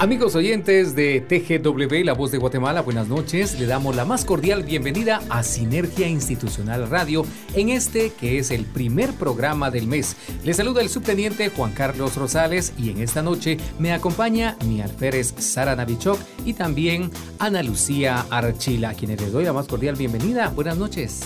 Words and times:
Amigos 0.00 0.34
oyentes 0.34 0.94
de 0.96 1.20
TGW, 1.20 2.06
La 2.06 2.14
Voz 2.14 2.32
de 2.32 2.38
Guatemala, 2.38 2.80
buenas 2.80 3.08
noches. 3.08 3.60
Le 3.60 3.66
damos 3.66 3.94
la 3.94 4.06
más 4.06 4.24
cordial 4.24 4.62
bienvenida 4.62 5.20
a 5.28 5.42
Sinergia 5.42 6.08
Institucional 6.08 6.88
Radio 6.88 7.26
en 7.54 7.68
este 7.68 8.08
que 8.08 8.38
es 8.38 8.50
el 8.50 8.64
primer 8.64 9.12
programa 9.12 9.70
del 9.70 9.86
mes. 9.86 10.16
Le 10.42 10.54
saluda 10.54 10.80
el 10.80 10.88
subteniente 10.88 11.50
Juan 11.50 11.72
Carlos 11.72 12.16
Rosales 12.16 12.72
y 12.78 12.88
en 12.88 13.02
esta 13.02 13.20
noche 13.20 13.58
me 13.78 13.92
acompaña 13.92 14.56
mi 14.64 14.80
alférez 14.80 15.34
Sara 15.36 15.76
Navichok 15.76 16.18
y 16.46 16.54
también 16.54 17.10
Ana 17.38 17.62
Lucía 17.62 18.24
Archila, 18.30 18.88
a 18.90 18.94
quienes 18.94 19.20
les 19.20 19.32
doy 19.32 19.44
la 19.44 19.52
más 19.52 19.66
cordial 19.66 19.96
bienvenida. 19.96 20.48
Buenas 20.48 20.78
noches. 20.78 21.20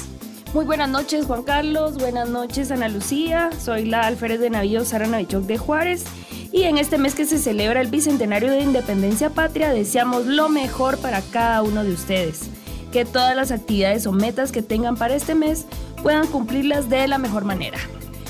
Muy 0.52 0.64
buenas 0.64 0.88
noches 0.88 1.26
Juan 1.26 1.44
Carlos, 1.44 1.94
buenas 1.94 2.28
noches 2.28 2.72
Ana 2.72 2.88
Lucía, 2.88 3.50
soy 3.56 3.84
la 3.84 4.00
alférez 4.00 4.40
de 4.40 4.50
navío 4.50 4.84
Sara 4.84 5.06
Navichok 5.06 5.44
de 5.44 5.58
Juárez 5.58 6.06
y 6.54 6.62
en 6.62 6.78
este 6.78 6.98
mes 6.98 7.16
que 7.16 7.24
se 7.24 7.38
celebra 7.38 7.80
el 7.80 7.88
Bicentenario 7.88 8.52
de 8.52 8.60
Independencia 8.60 9.28
Patria 9.28 9.70
deseamos 9.70 10.24
lo 10.24 10.48
mejor 10.48 10.98
para 10.98 11.20
cada 11.20 11.62
uno 11.62 11.82
de 11.82 11.92
ustedes. 11.92 12.48
Que 12.92 13.04
todas 13.04 13.34
las 13.34 13.50
actividades 13.50 14.06
o 14.06 14.12
metas 14.12 14.52
que 14.52 14.62
tengan 14.62 14.96
para 14.96 15.16
este 15.16 15.34
mes 15.34 15.66
puedan 16.00 16.28
cumplirlas 16.28 16.88
de 16.88 17.08
la 17.08 17.18
mejor 17.18 17.44
manera. 17.44 17.78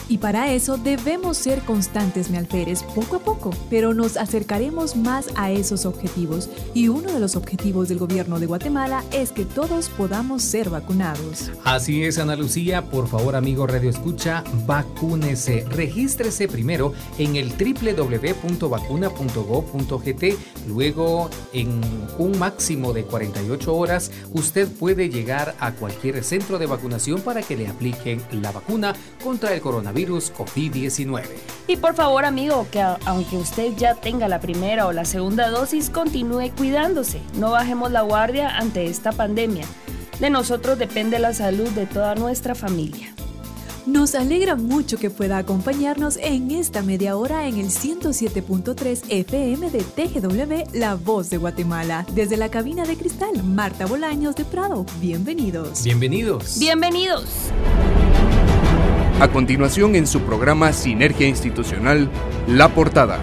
Y 0.07 0.19
para 0.19 0.53
eso 0.53 0.77
debemos 0.77 1.39
ser 1.39 1.63
constantes, 1.63 2.29
mi 2.29 2.37
alférez, 2.37 2.83
poco 2.83 3.17
a 3.17 3.21
poco, 3.21 3.53
pero 3.71 3.95
nos 3.95 4.19
acercaremos 4.19 4.97
más 4.97 5.29
a 5.35 5.51
esos 5.51 5.87
objetivos. 5.87 6.51
Y 6.75 6.89
uno 6.89 7.11
de 7.11 7.21
los 7.21 7.37
objetivos 7.37 7.89
del 7.89 7.97
gobierno 7.99 8.39
de 8.39 8.45
Guatemala 8.45 9.03
es 9.13 9.33
que 9.33 9.47
todos 9.47 9.89
podamos 9.89 10.43
ser 10.43 10.69
vacunados. 10.69 11.51
Así 11.65 12.05
es, 12.05 12.19
Ana 12.19 12.37
Lucía. 12.37 12.91
Por 12.91 13.09
favor, 13.09 13.35
amigo 13.35 13.67
Radio 13.67 13.89
Escucha, 13.89 14.45
vacúnese. 14.67 15.65
Regístrese 15.71 16.49
primero 16.49 16.93
en 17.19 17.37
el 17.37 17.51
www.vacuna.gov.gt. 17.51 20.25
Luego, 20.69 21.31
en 21.55 21.81
un 22.19 22.39
máximo 22.39 22.93
de 22.93 23.05
48 23.05 23.75
horas, 23.75 24.11
usted 24.35 24.69
puede 24.69 25.09
llegar 25.09 25.55
a 25.61 25.73
cualquier 25.73 26.23
centro 26.25 26.59
de 26.59 26.67
vacunación 26.67 27.23
para 27.23 27.41
que 27.43 27.57
le 27.57 27.69
apliquen 27.69 28.21
la 28.33 28.53
vacuna 28.53 28.95
contra 29.23 29.55
el 29.55 29.63
coronavirus 29.63 29.94
virus 29.95 30.33
COVID-19. 30.35 31.23
Y 31.67 31.77
por 31.77 31.95
favor, 31.95 32.25
amigo, 32.25 32.67
que 32.71 32.83
aunque 32.83 33.37
usted 33.37 33.75
ya 33.77 33.95
tenga 33.95 34.29
la 34.29 34.41
primera 34.41 34.87
o 34.87 34.93
la 34.93 35.05
segunda 35.05 35.49
dosis, 35.49 35.89
continúe 35.89 36.51
cuidándose. 36.57 37.21
No 37.39 37.53
bajemos 37.53 37.91
la 37.91 38.03
guardia 38.03 38.59
ante 38.59 38.87
esta 38.87 39.13
pandemia. 39.13 39.65
De 40.21 40.31
nosotros 40.31 40.79
depende 40.79 41.19
la 41.19 41.33
salud 41.33 41.69
de 41.71 41.87
toda 41.87 42.15
nuestra 42.15 42.55
familia. 42.55 43.15
Nos 43.87 44.15
alegra 44.15 44.57
mucho 44.57 44.97
que 44.97 45.11
pueda 45.11 45.37
acompañarnos 45.37 46.17
en 46.17 46.51
esta 46.51 46.81
media 46.81 47.17
hora 47.19 47.47
en 47.47 47.59
el 47.59 47.67
107.3 47.67 49.03
FM 49.11 49.71
de 49.71 49.83
TGW 49.83 50.79
La 50.79 50.95
Voz 50.95 51.29
de 51.29 51.37
Guatemala. 51.37 52.07
Desde 52.15 52.39
la 52.39 52.49
cabina 52.49 52.85
de 52.87 52.97
cristal, 52.97 53.43
Marta 53.45 53.85
Bolaños 53.85 54.37
de 54.37 54.47
Prado. 54.47 54.87
Bienvenidos. 55.01 55.85
Bienvenidos. 55.85 56.59
Bienvenidos. 56.59 57.25
A 59.21 59.29
continuación 59.29 59.95
en 59.95 60.09
su 60.09 60.23
programa 60.23 60.73
Sinergia 60.73 61.29
Institucional, 61.29 62.11
La 62.49 62.69
Portada. 62.71 63.21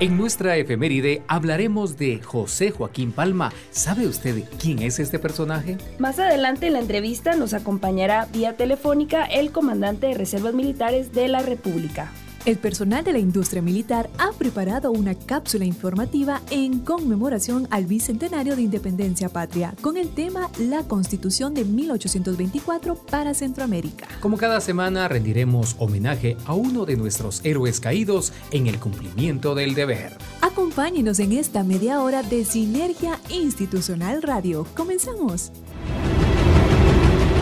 En 0.00 0.18
nuestra 0.18 0.58
efeméride 0.58 1.22
hablaremos 1.28 1.96
de 1.96 2.20
José 2.22 2.72
Joaquín 2.72 3.10
Palma. 3.10 3.52
¿Sabe 3.70 4.06
usted 4.06 4.44
quién 4.60 4.80
es 4.80 4.98
este 4.98 5.18
personaje? 5.18 5.78
Más 5.98 6.18
adelante 6.18 6.66
en 6.66 6.74
la 6.74 6.80
entrevista 6.80 7.34
nos 7.34 7.54
acompañará 7.54 8.28
vía 8.30 8.58
telefónica 8.58 9.24
el 9.24 9.50
comandante 9.50 10.08
de 10.08 10.14
Reservas 10.14 10.52
Militares 10.52 11.12
de 11.14 11.28
la 11.28 11.40
República. 11.40 12.12
El 12.44 12.58
personal 12.58 13.02
de 13.04 13.12
la 13.14 13.18
industria 13.18 13.62
militar 13.62 14.10
ha 14.18 14.30
preparado 14.32 14.92
una 14.92 15.14
cápsula 15.14 15.64
informativa 15.64 16.42
en 16.50 16.80
conmemoración 16.80 17.66
al 17.70 17.86
Bicentenario 17.86 18.54
de 18.54 18.60
Independencia 18.60 19.30
Patria 19.30 19.74
con 19.80 19.96
el 19.96 20.10
tema 20.10 20.50
La 20.58 20.82
Constitución 20.82 21.54
de 21.54 21.64
1824 21.64 22.96
para 22.96 23.32
Centroamérica. 23.32 24.06
Como 24.20 24.36
cada 24.36 24.60
semana 24.60 25.08
rendiremos 25.08 25.74
homenaje 25.78 26.36
a 26.44 26.52
uno 26.52 26.84
de 26.84 26.96
nuestros 26.96 27.40
héroes 27.44 27.80
caídos 27.80 28.34
en 28.50 28.66
el 28.66 28.78
cumplimiento 28.78 29.54
del 29.54 29.74
deber. 29.74 30.12
Acompáñenos 30.42 31.20
en 31.20 31.32
esta 31.32 31.64
media 31.64 32.02
hora 32.02 32.22
de 32.22 32.44
Sinergia 32.44 33.18
Institucional 33.30 34.20
Radio. 34.20 34.66
Comenzamos. 34.76 35.50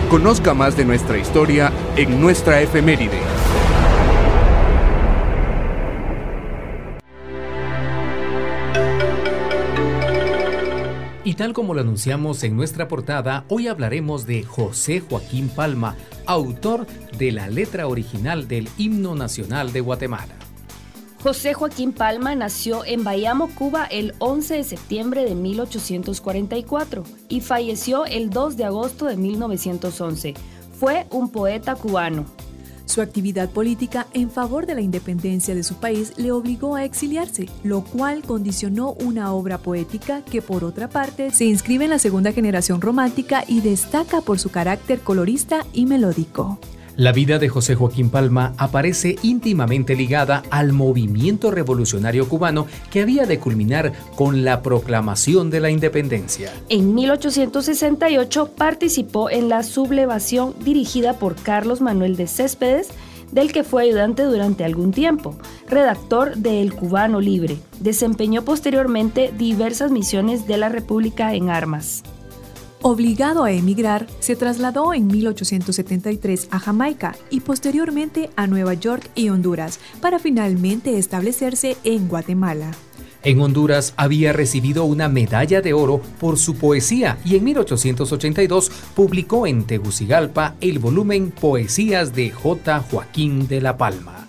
Conozca 0.08 0.54
más 0.54 0.76
de 0.76 0.84
nuestra 0.84 1.18
historia 1.18 1.72
en 1.96 2.20
nuestra 2.20 2.60
efeméride. 2.60 3.18
Y 11.24 11.34
tal 11.34 11.52
como 11.52 11.72
lo 11.72 11.82
anunciamos 11.82 12.42
en 12.42 12.56
nuestra 12.56 12.88
portada, 12.88 13.44
hoy 13.48 13.68
hablaremos 13.68 14.26
de 14.26 14.42
José 14.42 14.98
Joaquín 14.98 15.48
Palma, 15.48 15.96
autor 16.26 16.84
de 17.16 17.30
la 17.30 17.46
letra 17.46 17.86
original 17.86 18.48
del 18.48 18.68
himno 18.76 19.14
nacional 19.14 19.72
de 19.72 19.82
Guatemala. 19.82 20.34
José 21.22 21.54
Joaquín 21.54 21.92
Palma 21.92 22.34
nació 22.34 22.84
en 22.84 23.04
Bayamo, 23.04 23.48
Cuba, 23.54 23.84
el 23.84 24.14
11 24.18 24.54
de 24.56 24.64
septiembre 24.64 25.24
de 25.24 25.36
1844 25.36 27.04
y 27.28 27.40
falleció 27.40 28.04
el 28.04 28.30
2 28.30 28.56
de 28.56 28.64
agosto 28.64 29.06
de 29.06 29.16
1911. 29.16 30.34
Fue 30.72 31.06
un 31.12 31.30
poeta 31.30 31.76
cubano. 31.76 32.26
Su 32.86 33.00
actividad 33.00 33.50
política 33.50 34.06
en 34.12 34.30
favor 34.30 34.66
de 34.66 34.74
la 34.74 34.80
independencia 34.80 35.54
de 35.54 35.62
su 35.62 35.76
país 35.76 36.12
le 36.16 36.32
obligó 36.32 36.76
a 36.76 36.84
exiliarse, 36.84 37.48
lo 37.62 37.82
cual 37.82 38.22
condicionó 38.22 38.92
una 38.92 39.32
obra 39.32 39.58
poética 39.58 40.22
que 40.22 40.42
por 40.42 40.64
otra 40.64 40.88
parte 40.88 41.30
se 41.30 41.44
inscribe 41.44 41.84
en 41.84 41.90
la 41.90 41.98
segunda 41.98 42.32
generación 42.32 42.80
romántica 42.80 43.44
y 43.46 43.60
destaca 43.60 44.20
por 44.20 44.38
su 44.38 44.50
carácter 44.50 45.00
colorista 45.00 45.64
y 45.72 45.86
melódico. 45.86 46.58
La 46.96 47.12
vida 47.12 47.38
de 47.38 47.48
José 47.48 47.74
Joaquín 47.74 48.10
Palma 48.10 48.52
aparece 48.58 49.16
íntimamente 49.22 49.94
ligada 49.94 50.42
al 50.50 50.72
movimiento 50.72 51.50
revolucionario 51.50 52.28
cubano 52.28 52.66
que 52.90 53.00
había 53.00 53.24
de 53.24 53.38
culminar 53.38 53.92
con 54.14 54.44
la 54.44 54.60
proclamación 54.60 55.48
de 55.48 55.60
la 55.60 55.70
independencia. 55.70 56.52
En 56.68 56.94
1868 56.94 58.50
participó 58.56 59.30
en 59.30 59.48
la 59.48 59.62
sublevación 59.62 60.54
dirigida 60.62 61.14
por 61.14 61.34
Carlos 61.34 61.80
Manuel 61.80 62.16
de 62.16 62.26
Céspedes, 62.26 62.88
del 63.30 63.52
que 63.52 63.64
fue 63.64 63.84
ayudante 63.84 64.24
durante 64.24 64.62
algún 64.62 64.90
tiempo, 64.90 65.34
redactor 65.66 66.36
de 66.36 66.60
El 66.60 66.74
Cubano 66.74 67.22
Libre. 67.22 67.56
Desempeñó 67.80 68.44
posteriormente 68.44 69.32
diversas 69.38 69.90
misiones 69.90 70.46
de 70.46 70.58
la 70.58 70.68
República 70.68 71.34
en 71.34 71.48
armas. 71.48 72.02
Obligado 72.84 73.44
a 73.44 73.52
emigrar, 73.52 74.08
se 74.18 74.34
trasladó 74.34 74.92
en 74.92 75.06
1873 75.06 76.48
a 76.50 76.58
Jamaica 76.58 77.14
y 77.30 77.38
posteriormente 77.38 78.30
a 78.34 78.48
Nueva 78.48 78.74
York 78.74 79.08
y 79.14 79.28
Honduras 79.28 79.78
para 80.00 80.18
finalmente 80.18 80.98
establecerse 80.98 81.76
en 81.84 82.08
Guatemala. 82.08 82.72
En 83.22 83.40
Honduras 83.40 83.94
había 83.96 84.32
recibido 84.32 84.82
una 84.84 85.08
medalla 85.08 85.60
de 85.60 85.72
oro 85.74 86.02
por 86.18 86.38
su 86.38 86.56
poesía 86.56 87.18
y 87.24 87.36
en 87.36 87.44
1882 87.44 88.72
publicó 88.96 89.46
en 89.46 89.62
Tegucigalpa 89.62 90.56
el 90.60 90.80
volumen 90.80 91.30
Poesías 91.30 92.16
de 92.16 92.30
J. 92.30 92.80
Joaquín 92.80 93.46
de 93.46 93.60
la 93.60 93.76
Palma. 93.76 94.21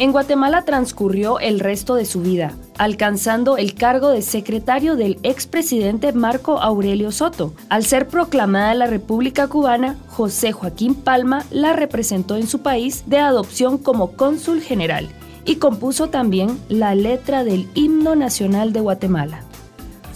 En 0.00 0.12
Guatemala 0.12 0.64
transcurrió 0.64 1.40
el 1.40 1.60
resto 1.60 1.94
de 1.94 2.06
su 2.06 2.22
vida, 2.22 2.54
alcanzando 2.78 3.58
el 3.58 3.74
cargo 3.74 4.08
de 4.08 4.22
secretario 4.22 4.96
del 4.96 5.18
expresidente 5.22 6.14
Marco 6.14 6.58
Aurelio 6.58 7.12
Soto. 7.12 7.52
Al 7.68 7.84
ser 7.84 8.08
proclamada 8.08 8.72
la 8.72 8.86
República 8.86 9.46
Cubana, 9.46 9.98
José 10.08 10.52
Joaquín 10.52 10.94
Palma 10.94 11.44
la 11.50 11.74
representó 11.74 12.36
en 12.36 12.46
su 12.46 12.62
país 12.62 13.04
de 13.08 13.18
adopción 13.18 13.76
como 13.76 14.12
cónsul 14.12 14.62
general 14.62 15.06
y 15.44 15.56
compuso 15.56 16.08
también 16.08 16.58
la 16.70 16.94
letra 16.94 17.44
del 17.44 17.68
himno 17.74 18.16
nacional 18.16 18.72
de 18.72 18.80
Guatemala. 18.80 19.44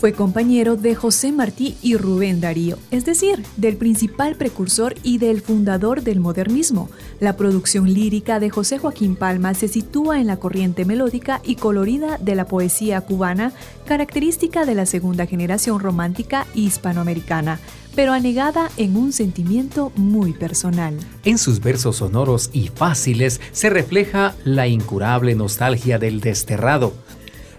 Fue 0.04 0.12
compañero 0.12 0.76
de 0.76 0.94
José 0.94 1.32
Martí 1.32 1.78
y 1.80 1.96
Rubén 1.96 2.38
Darío, 2.38 2.76
es 2.90 3.06
decir, 3.06 3.42
del 3.56 3.78
principal 3.78 4.36
precursor 4.36 4.96
y 5.02 5.16
del 5.16 5.40
fundador 5.40 6.02
del 6.02 6.20
modernismo. 6.20 6.90
La 7.20 7.38
producción 7.38 7.90
lírica 7.90 8.38
de 8.38 8.50
José 8.50 8.76
Joaquín 8.76 9.16
Palma 9.16 9.54
se 9.54 9.66
sitúa 9.66 10.20
en 10.20 10.26
la 10.26 10.36
corriente 10.36 10.84
melódica 10.84 11.40
y 11.42 11.56
colorida 11.56 12.18
de 12.18 12.34
la 12.34 12.44
poesía 12.44 13.00
cubana, 13.00 13.54
característica 13.86 14.66
de 14.66 14.74
la 14.74 14.84
segunda 14.84 15.24
generación 15.24 15.80
romántica 15.80 16.46
hispanoamericana. 16.54 17.58
pero 17.94 18.12
anegada 18.12 18.70
en 18.76 18.96
un 18.96 19.12
sentimiento 19.12 19.92
muy 19.94 20.32
personal. 20.32 20.98
En 21.24 21.38
sus 21.38 21.60
versos 21.60 21.98
sonoros 21.98 22.50
y 22.52 22.66
fáciles 22.66 23.40
se 23.52 23.70
refleja 23.70 24.34
la 24.44 24.66
incurable 24.66 25.36
nostalgia 25.36 26.00
del 26.00 26.20
desterrado. 26.20 26.92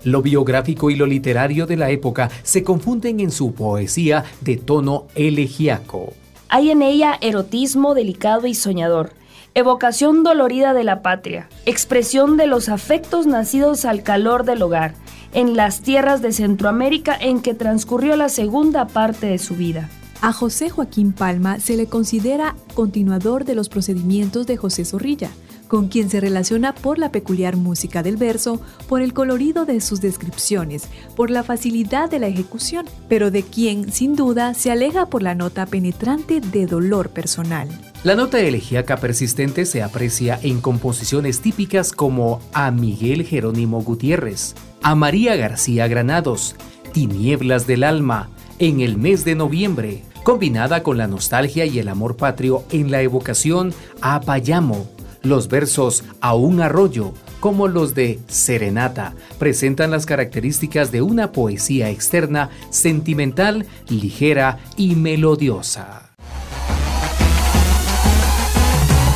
Lo 0.06 0.22
biográfico 0.22 0.92
y 0.92 0.96
lo 0.96 1.08
literario 1.08 1.66
de 1.66 1.78
la 1.78 1.90
época 1.90 2.30
se 2.44 2.64
confunden 2.64 3.20
en 3.20 3.32
su 3.32 3.54
poesía 3.54 4.24
de 4.42 4.56
tono 4.56 5.08
elegíaco. 5.16 6.14
Hay 6.48 6.70
en 6.70 6.84
ella 6.84 7.18
erotismo 7.22 7.96
delicado 7.96 8.46
y 8.46 8.54
soñador, 8.54 9.14
evocación 9.56 10.22
dolorida 10.22 10.76
de 10.76 10.84
la 10.84 11.02
patria, 11.02 11.50
expresión 11.66 12.38
de 12.38 12.46
los 12.46 12.70
afectos 12.70 13.26
nacidos 13.26 13.84
al 13.84 14.04
calor 14.04 14.46
del 14.46 14.62
hogar, 14.62 14.94
en 15.34 15.56
las 15.56 15.82
tierras 15.82 16.22
de 16.22 16.34
Centroamérica 16.34 17.18
en 17.20 17.42
que 17.42 17.56
transcurrió 17.56 18.16
la 18.16 18.30
segunda 18.30 18.86
parte 18.86 19.26
de 19.26 19.40
su 19.40 19.56
vida. 19.56 19.90
A 20.22 20.32
José 20.34 20.70
Joaquín 20.70 21.14
Palma 21.14 21.60
se 21.60 21.78
le 21.78 21.88
considera 21.88 22.56
continuador 22.76 23.44
de 23.44 23.56
los 23.56 23.70
procedimientos 23.70 24.46
de 24.46 24.56
José 24.56 24.86
Zorrilla, 24.86 25.32
con 25.68 25.88
quien 25.88 26.10
se 26.10 26.20
relaciona 26.20 26.74
por 26.74 26.98
la 26.98 27.12
peculiar 27.12 27.56
música 27.58 28.04
del 28.04 28.18
verso, 28.18 28.62
por 28.88 29.02
el 29.02 29.14
colorido 29.14 29.66
de 29.66 29.82
sus 29.82 30.02
descripciones, 30.02 30.84
por 31.16 31.30
la 31.30 31.44
facilidad 31.44 32.10
de 32.10 32.20
la 32.20 32.28
ejecución, 32.28 32.86
pero 33.10 33.32
de 33.32 33.44
quien, 33.44 33.92
sin 33.92 34.16
duda, 34.16 34.54
se 34.54 34.72
aleja 34.72 35.08
por 35.08 35.24
la 35.24 35.36
nota 35.36 35.66
penetrante 35.66 36.42
de 36.42 36.66
dolor 36.66 37.10
personal. 37.10 37.68
La 38.04 38.16
nota 38.16 38.40
elegíaca 38.40 38.98
persistente 38.98 39.66
se 39.66 39.82
aprecia 39.82 40.40
en 40.44 40.62
composiciones 40.62 41.42
típicas 41.42 41.92
como 41.92 42.40
a 42.54 42.70
Miguel 42.72 43.26
Jerónimo 43.26 43.82
Gutiérrez, 43.82 44.56
a 44.84 44.94
María 44.94 45.36
García 45.36 45.88
Granados, 45.88 46.56
Tinieblas 46.94 47.66
del 47.66 47.84
Alma, 47.84 48.30
en 48.60 48.80
el 48.80 48.98
mes 48.98 49.26
de 49.26 49.36
noviembre, 49.36 50.04
combinada 50.24 50.84
con 50.84 50.98
la 50.98 51.08
nostalgia 51.08 51.66
y 51.66 51.80
el 51.80 51.88
amor 51.88 52.16
patrio 52.16 52.64
en 52.72 52.92
la 52.92 53.02
evocación 53.02 53.74
a 54.02 54.22
Payamo. 54.22 54.95
Los 55.26 55.48
versos 55.48 56.04
a 56.22 56.36
un 56.36 56.62
arroyo, 56.62 57.12
como 57.40 57.68
los 57.68 57.96
de 57.96 58.20
Serenata, 58.28 59.16
presentan 59.40 59.90
las 59.90 60.06
características 60.06 60.92
de 60.92 61.02
una 61.02 61.32
poesía 61.32 61.90
externa, 61.90 62.52
sentimental, 62.70 63.66
ligera 63.90 64.60
y 64.78 64.96
melodiosa. 64.96 66.12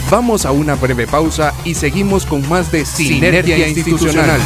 Vamos 0.09 0.47
a 0.47 0.51
una 0.51 0.73
breve 0.73 1.05
pausa 1.05 1.53
y 1.63 1.75
seguimos 1.75 2.25
con 2.25 2.49
más 2.49 2.71
de 2.71 2.85
Sinergia, 2.85 3.67
Institucional. 3.67 4.41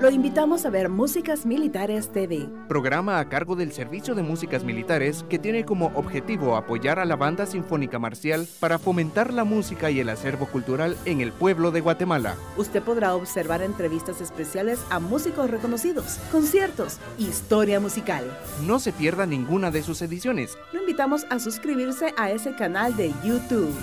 Lo 0.00 0.12
invitamos 0.12 0.64
a 0.64 0.70
ver 0.70 0.88
Músicas 0.88 1.44
Militares 1.44 2.12
TV. 2.12 2.48
Programa 2.68 3.18
a 3.18 3.28
cargo 3.28 3.56
del 3.56 3.72
Servicio 3.72 4.14
de 4.14 4.22
Músicas 4.22 4.62
Militares 4.62 5.24
que 5.28 5.40
tiene 5.40 5.64
como 5.64 5.86
objetivo 5.96 6.54
apoyar 6.54 7.00
a 7.00 7.04
la 7.04 7.16
banda 7.16 7.46
sinfónica 7.46 7.98
marcial 7.98 8.46
para 8.60 8.78
fomentar 8.78 9.32
la 9.32 9.42
música 9.42 9.90
y 9.90 9.98
el 9.98 10.08
acervo 10.08 10.46
cultural 10.46 10.96
en 11.04 11.20
el 11.20 11.32
pueblo 11.32 11.72
de 11.72 11.80
Guatemala. 11.80 12.36
Usted 12.56 12.80
podrá 12.80 13.16
observar 13.16 13.60
entrevistas 13.60 14.20
especiales 14.20 14.78
a 14.88 15.00
músicos 15.00 15.50
reconocidos, 15.50 16.20
conciertos, 16.30 16.98
historia 17.18 17.80
musical. 17.80 18.24
No 18.68 18.78
se 18.78 18.92
pierda 18.92 19.26
ninguna 19.26 19.72
de 19.72 19.82
sus 19.82 20.00
ediciones. 20.00 20.56
Lo 20.72 20.78
invitamos 20.78 21.26
a 21.28 21.40
suscribirse 21.40 22.14
a 22.16 22.30
ese 22.30 22.54
canal 22.54 22.96
de 22.96 23.12
YouTube. 23.24 23.74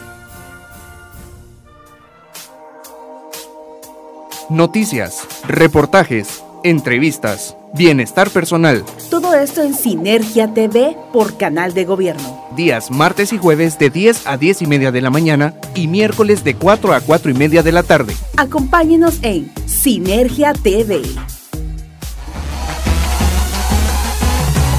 Noticias, 4.49 5.27
reportajes, 5.47 6.43
entrevistas, 6.63 7.57
bienestar 7.73 8.29
personal. 8.29 8.85
Todo 9.09 9.33
esto 9.33 9.63
en 9.63 9.73
Sinergia 9.73 10.53
TV 10.53 10.95
por 11.11 11.35
Canal 11.35 11.73
de 11.73 11.83
Gobierno. 11.83 12.45
Días 12.55 12.91
martes 12.91 13.33
y 13.33 13.39
jueves 13.39 13.79
de 13.79 13.89
10 13.89 14.27
a 14.27 14.37
10 14.37 14.61
y 14.61 14.67
media 14.67 14.91
de 14.91 15.01
la 15.01 15.09
mañana 15.09 15.55
y 15.73 15.87
miércoles 15.87 16.43
de 16.43 16.53
4 16.53 16.93
a 16.93 17.01
4 17.01 17.31
y 17.31 17.33
media 17.33 17.63
de 17.63 17.71
la 17.71 17.81
tarde. 17.81 18.15
Acompáñenos 18.37 19.17
en 19.23 19.51
Sinergia 19.65 20.53
TV. 20.53 21.01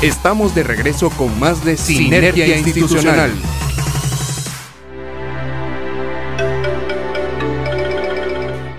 Estamos 0.01 0.55
de 0.55 0.63
regreso 0.63 1.11
con 1.11 1.37
más 1.41 1.65
de 1.65 1.77
Sinergia, 1.77 2.57
Institucional. 2.57 3.33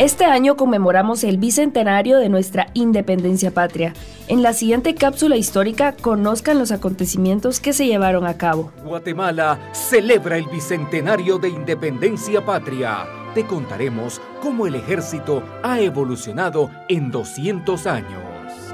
Este 0.07 0.23
año 0.23 0.55
conmemoramos 0.55 1.25
el 1.25 1.37
bicentenario 1.37 2.17
de 2.17 2.29
nuestra 2.29 2.67
independencia 2.73 3.51
patria. 3.51 3.93
En 4.29 4.41
la 4.41 4.53
siguiente 4.53 4.95
cápsula 4.95 5.35
histórica 5.35 5.97
conozcan 6.01 6.57
los 6.57 6.71
acontecimientos 6.71 7.59
que 7.59 7.73
se 7.73 7.87
llevaron 7.87 8.25
a 8.25 8.37
cabo. 8.37 8.71
Guatemala 8.85 9.59
celebra 9.73 10.37
el 10.37 10.45
bicentenario 10.45 11.39
de 11.39 11.49
independencia 11.49 12.45
patria. 12.45 13.05
Te 13.35 13.45
contaremos 13.45 14.21
cómo 14.41 14.65
el 14.65 14.75
ejército 14.75 15.43
ha 15.61 15.81
evolucionado 15.81 16.71
en 16.87 17.11
200 17.11 17.85
años. 17.85 18.26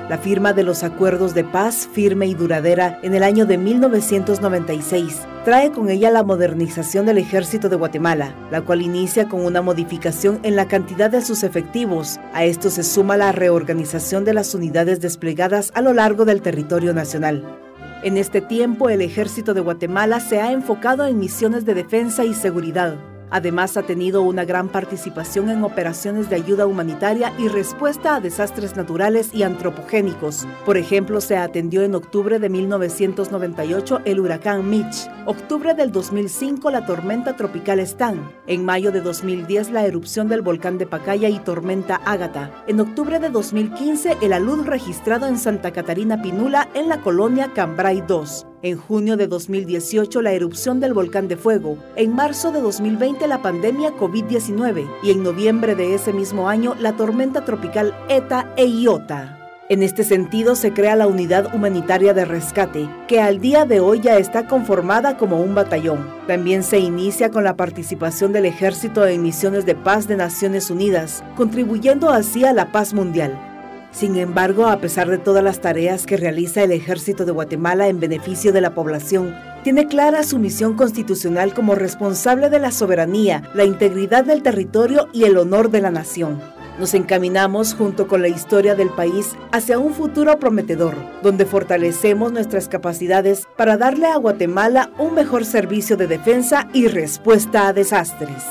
La 0.10 0.18
firma 0.18 0.52
de 0.52 0.64
los 0.64 0.84
acuerdos 0.84 1.34
de 1.34 1.46
paz 1.46 1.88
firme 1.92 2.28
y 2.28 2.34
duradera 2.34 3.00
en 3.04 3.16
el 3.16 3.24
año 3.24 3.46
de 3.46 3.58
1996 3.58 5.22
trae 5.46 5.72
con 5.72 5.90
ella 5.90 6.12
la 6.12 6.24
modernización 6.24 7.06
del 7.06 7.20
ejército 7.20 7.70
de 7.70 7.78
Guatemala, 7.78 8.36
la 8.52 8.62
cual 8.62 8.82
inicia 8.82 9.30
con 9.30 9.46
una 9.46 9.62
modificación 9.62 10.42
en 10.44 10.58
la 10.58 10.68
cantidad 10.68 11.10
de 11.10 11.22
sus 11.22 11.44
efectivos. 11.44 12.20
A 12.34 12.44
esto 12.44 12.70
se 12.70 12.84
suma 12.84 13.16
la 13.16 13.32
reorganización 13.32 14.26
de 14.26 14.34
las 14.34 14.54
unidades 14.54 15.00
desplegadas 15.00 15.72
a 15.74 15.82
lo 15.82 15.94
largo 15.94 16.26
del 16.26 16.42
territorio 16.42 16.94
nacional. 16.94 17.60
En 18.04 18.18
este 18.18 18.42
tiempo, 18.42 18.90
el 18.90 19.02
ejército 19.02 19.54
de 19.54 19.62
Guatemala 19.62 20.20
se 20.20 20.42
ha 20.42 20.52
enfocado 20.52 21.06
en 21.06 21.18
misiones 21.18 21.64
de 21.64 21.76
defensa 21.76 22.26
y 22.26 22.34
seguridad, 22.34 22.98
Además, 23.34 23.78
ha 23.78 23.82
tenido 23.82 24.22
una 24.22 24.46
gran 24.46 24.70
participación 24.70 25.50
en 25.50 25.64
operaciones 25.64 26.30
de 26.30 26.36
ayuda 26.36 26.68
humanitaria 26.68 27.34
y 27.40 27.48
respuesta 27.48 28.16
a 28.16 28.20
desastres 28.20 28.76
naturales 28.76 29.34
y 29.34 29.42
antropogénicos. 29.42 30.48
Por 30.68 30.78
ejemplo, 30.78 31.20
se 31.20 31.36
atendió 31.36 31.82
en 31.82 31.96
octubre 31.96 32.38
de 32.38 32.48
1998 32.50 34.02
el 34.06 34.20
huracán 34.20 34.70
Mitch, 34.70 35.10
octubre 35.26 35.74
del 35.74 35.92
2005 35.92 36.70
la 36.70 36.86
tormenta 36.86 37.36
tropical 37.36 37.80
Stan, 37.80 38.32
en 38.46 38.66
mayo 38.66 38.92
de 38.92 39.02
2010 39.02 39.72
la 39.72 39.84
erupción 39.84 40.30
del 40.30 40.44
volcán 40.44 40.78
de 40.78 40.86
Pacaya 40.86 41.28
y 41.28 41.40
tormenta 41.40 42.02
Ágata, 42.06 42.64
en 42.68 42.80
octubre 42.82 43.20
de 43.20 43.32
2015 43.32 44.18
el 44.22 44.34
alud 44.34 44.68
registrado 44.68 45.26
en 45.26 45.40
Santa 45.40 45.72
Catarina 45.72 46.22
Pinula 46.22 46.70
en 46.76 46.88
la 46.88 47.02
colonia 47.02 47.52
Cambrai 47.52 48.02
2. 48.06 48.53
En 48.64 48.78
junio 48.78 49.18
de 49.18 49.28
2018 49.28 50.22
la 50.22 50.32
erupción 50.32 50.80
del 50.80 50.94
volcán 50.94 51.28
de 51.28 51.36
fuego, 51.36 51.78
en 51.98 52.16
marzo 52.16 52.50
de 52.54 52.62
2020 52.62 53.28
la 53.28 53.42
pandemia 53.42 53.92
COVID-19 53.92 54.90
y 55.04 55.12
en 55.12 55.22
noviembre 55.22 55.76
de 55.76 55.94
ese 55.94 56.14
mismo 56.14 56.48
año 56.48 56.74
la 56.80 56.96
tormenta 56.96 57.44
tropical 57.44 57.94
ETA 58.08 58.54
e 58.56 58.66
IOTA. 58.66 59.38
En 59.68 59.84
este 59.84 60.06
sentido 60.06 60.56
se 60.56 60.72
crea 60.72 60.96
la 60.96 61.08
Unidad 61.08 61.54
Humanitaria 61.54 62.14
de 62.14 62.24
Rescate, 62.24 62.88
que 63.10 63.20
al 63.20 63.42
día 63.42 63.66
de 63.66 63.82
hoy 63.82 64.00
ya 64.00 64.18
está 64.18 64.48
conformada 64.48 65.18
como 65.18 65.42
un 65.42 65.56
batallón. 65.56 66.08
También 66.26 66.64
se 66.64 66.80
inicia 66.80 67.32
con 67.32 67.44
la 67.44 67.58
participación 67.58 68.32
del 68.32 68.46
ejército 68.46 69.06
en 69.06 69.24
misiones 69.24 69.66
de 69.66 69.76
paz 69.76 70.08
de 70.08 70.16
Naciones 70.16 70.70
Unidas, 70.70 71.22
contribuyendo 71.36 72.10
así 72.10 72.46
a 72.46 72.54
la 72.54 72.72
paz 72.72 72.94
mundial. 72.94 73.53
Sin 73.94 74.18
embargo, 74.18 74.66
a 74.66 74.80
pesar 74.80 75.08
de 75.08 75.20
todas 75.20 75.44
las 75.44 75.62
tareas 75.62 76.08
que 76.08 76.18
realiza 76.18 76.64
el 76.64 76.72
ejército 76.72 77.26
de 77.26 77.32
Guatemala 77.32 77.88
en 77.88 78.00
beneficio 78.00 78.52
de 78.52 78.60
la 78.60 78.74
población, 78.74 79.36
tiene 79.64 79.88
clara 79.88 80.24
su 80.24 80.40
misión 80.40 80.74
constitucional 80.74 81.54
como 81.54 81.76
responsable 81.76 82.50
de 82.50 82.60
la 82.60 82.72
soberanía, 82.72 83.44
la 83.54 83.66
integridad 83.66 84.26
del 84.26 84.42
territorio 84.42 85.08
y 85.14 85.26
el 85.26 85.38
honor 85.38 85.70
de 85.70 85.82
la 85.82 85.92
nación. 85.92 86.42
Nos 86.80 86.96
encaminamos 86.96 87.76
junto 87.76 88.08
con 88.08 88.24
la 88.24 88.30
historia 88.30 88.74
del 88.74 88.90
país 88.90 89.36
hacia 89.52 89.78
un 89.78 89.94
futuro 89.94 90.40
prometedor, 90.40 90.96
donde 91.22 91.46
fortalecemos 91.46 92.32
nuestras 92.34 92.68
capacidades 92.68 93.48
para 93.56 93.78
darle 93.78 94.08
a 94.08 94.18
Guatemala 94.18 94.90
un 94.98 95.14
mejor 95.14 95.46
servicio 95.46 95.98
de 95.98 96.08
defensa 96.08 96.68
y 96.74 96.88
respuesta 96.88 97.68
a 97.68 97.74
desastres. 97.74 98.44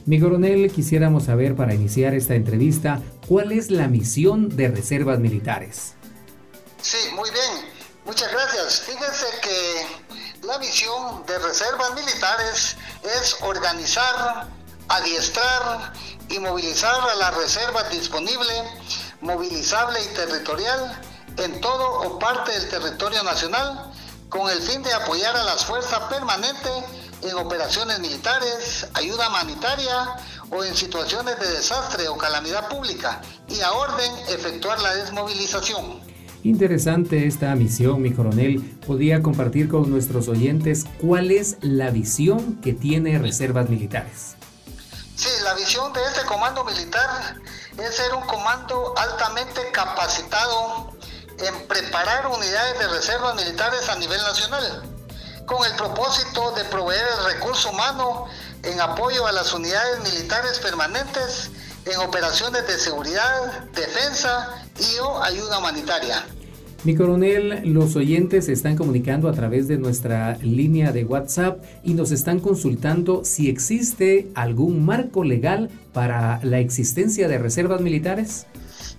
Mi 0.05 0.19
coronel, 0.19 0.71
quisiéramos 0.71 1.25
saber 1.25 1.55
para 1.55 1.74
iniciar 1.74 2.15
esta 2.15 2.33
entrevista, 2.33 3.00
¿cuál 3.27 3.51
es 3.51 3.69
la 3.69 3.88
misión 3.88 4.50
de 4.55 4.69
reservas 4.69 5.19
militares? 5.19 5.93
Sí, 6.81 6.98
muy 7.13 7.29
bien, 7.29 7.69
muchas 8.05 8.31
gracias. 8.31 8.81
Fíjense 8.81 9.25
que 9.43 10.48
la 10.48 10.57
misión 10.57 11.24
de 11.27 11.38
reservas 11.38 11.93
militares 11.93 12.75
es 13.03 13.38
organizar, 13.41 14.48
adiestrar 14.88 15.93
y 16.29 16.39
movilizar 16.39 17.01
a 17.07 17.15
la 17.15 17.31
reserva 17.31 17.83
disponible, 17.89 18.53
movilizable 19.21 20.00
y 20.01 20.15
territorial 20.15 21.00
en 21.38 21.62
todo 21.62 22.01
o 22.01 22.17
parte 22.17 22.51
del 22.51 22.67
territorio 22.69 23.21
nacional 23.24 23.88
con 24.29 24.50
el 24.50 24.62
fin 24.62 24.81
de 24.83 24.93
apoyar 24.93 25.36
a 25.36 25.43
las 25.43 25.65
fuerzas 25.65 26.00
permanentes 26.09 26.71
en 27.21 27.36
operaciones 27.36 28.00
militares, 28.00 28.88
ayuda 28.93 29.27
humanitaria 29.27 30.15
o 30.51 30.63
en 30.63 30.75
situaciones 30.75 31.39
de 31.39 31.48
desastre 31.51 32.07
o 32.07 32.17
calamidad 32.17 32.69
pública 32.69 33.21
y 33.48 33.59
a 33.62 33.71
orden 33.74 34.12
efectuar 34.29 34.79
la 34.79 34.95
desmovilización. 34.95 36.00
Interesante 36.43 37.27
esta 37.27 37.53
misión, 37.55 38.01
mi 38.01 38.13
coronel. 38.13 38.62
¿Podría 38.88 39.21
compartir 39.21 39.67
con 39.67 39.89
nuestros 39.89 40.29
oyentes 40.29 40.86
cuál 41.01 41.31
es 41.31 41.57
la 41.62 41.89
visión 41.89 42.55
que 42.62 42.71
tiene 42.71 43.19
Reservas 43.19 43.69
Militares? 43.69 44.36
Sí, 45.15 45.29
la 45.43 45.53
visión 45.55 45.91
de 45.91 46.00
este 46.05 46.25
comando 46.25 46.63
militar 46.63 47.36
es 47.77 47.95
ser 47.95 48.13
un 48.13 48.25
comando 48.25 48.93
altamente 48.98 49.59
capacitado 49.74 50.93
en 51.41 51.67
preparar 51.67 52.27
unidades 52.27 52.79
de 52.79 52.88
reservas 52.88 53.36
militares 53.36 53.88
a 53.89 53.96
nivel 53.98 54.22
nacional, 54.22 54.84
con 55.46 55.65
el 55.65 55.75
propósito 55.75 56.51
de 56.51 56.65
proveer 56.65 57.05
el 57.17 57.34
recurso 57.34 57.69
humano 57.72 58.27
en 58.63 58.79
apoyo 58.81 59.25
a 59.25 59.31
las 59.31 59.53
unidades 59.53 60.00
militares 60.12 60.60
permanentes 60.60 61.51
en 61.86 61.98
operaciones 62.00 62.67
de 62.67 62.77
seguridad, 62.77 63.63
defensa 63.74 64.63
y 64.79 65.00
o 65.00 65.24
ayuda 65.24 65.60
humanitaria. 65.60 66.25
Mi 66.86 66.96
coronel, 66.96 67.62
los 67.65 67.98
oyentes 67.98 68.46
se 68.46 68.53
están 68.53 68.77
comunicando 68.77 69.27
a 69.27 69.34
través 69.34 69.67
de 69.67 69.77
nuestra 69.77 70.38
línea 70.38 70.93
de 70.93 71.03
WhatsApp 71.03 71.62
y 71.84 71.93
nos 71.93 72.12
están 72.12 72.39
consultando 72.39 73.25
si 73.25 73.50
existe 73.50 74.31
algún 74.34 74.86
marco 74.86 75.25
legal 75.25 75.69
para 75.91 76.39
la 76.43 76.60
existencia 76.60 77.27
de 77.27 77.38
reservas 77.38 77.81
militares. 77.81 78.46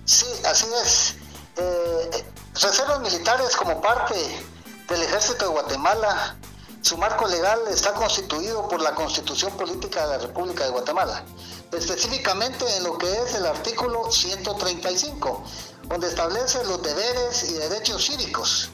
Sí, 0.05 0.27
así 0.45 0.67
es. 0.83 1.15
Eh, 1.57 2.23
reservas 2.53 2.99
militares 2.99 3.55
como 3.55 3.81
parte 3.81 4.15
del 4.89 5.01
ejército 5.01 5.45
de 5.45 5.51
Guatemala, 5.51 6.35
su 6.81 6.97
marco 6.97 7.27
legal 7.27 7.59
está 7.69 7.93
constituido 7.93 8.67
por 8.67 8.81
la 8.81 8.93
Constitución 8.93 9.55
Política 9.55 10.05
de 10.05 10.17
la 10.17 10.25
República 10.25 10.65
de 10.65 10.71
Guatemala, 10.71 11.23
específicamente 11.71 12.65
en 12.77 12.83
lo 12.83 12.97
que 12.97 13.09
es 13.09 13.35
el 13.35 13.45
artículo 13.45 14.11
135, 14.11 15.43
donde 15.87 16.07
establece 16.07 16.63
los 16.65 16.81
deberes 16.81 17.49
y 17.49 17.53
derechos 17.53 18.05
cívicos. 18.05 18.69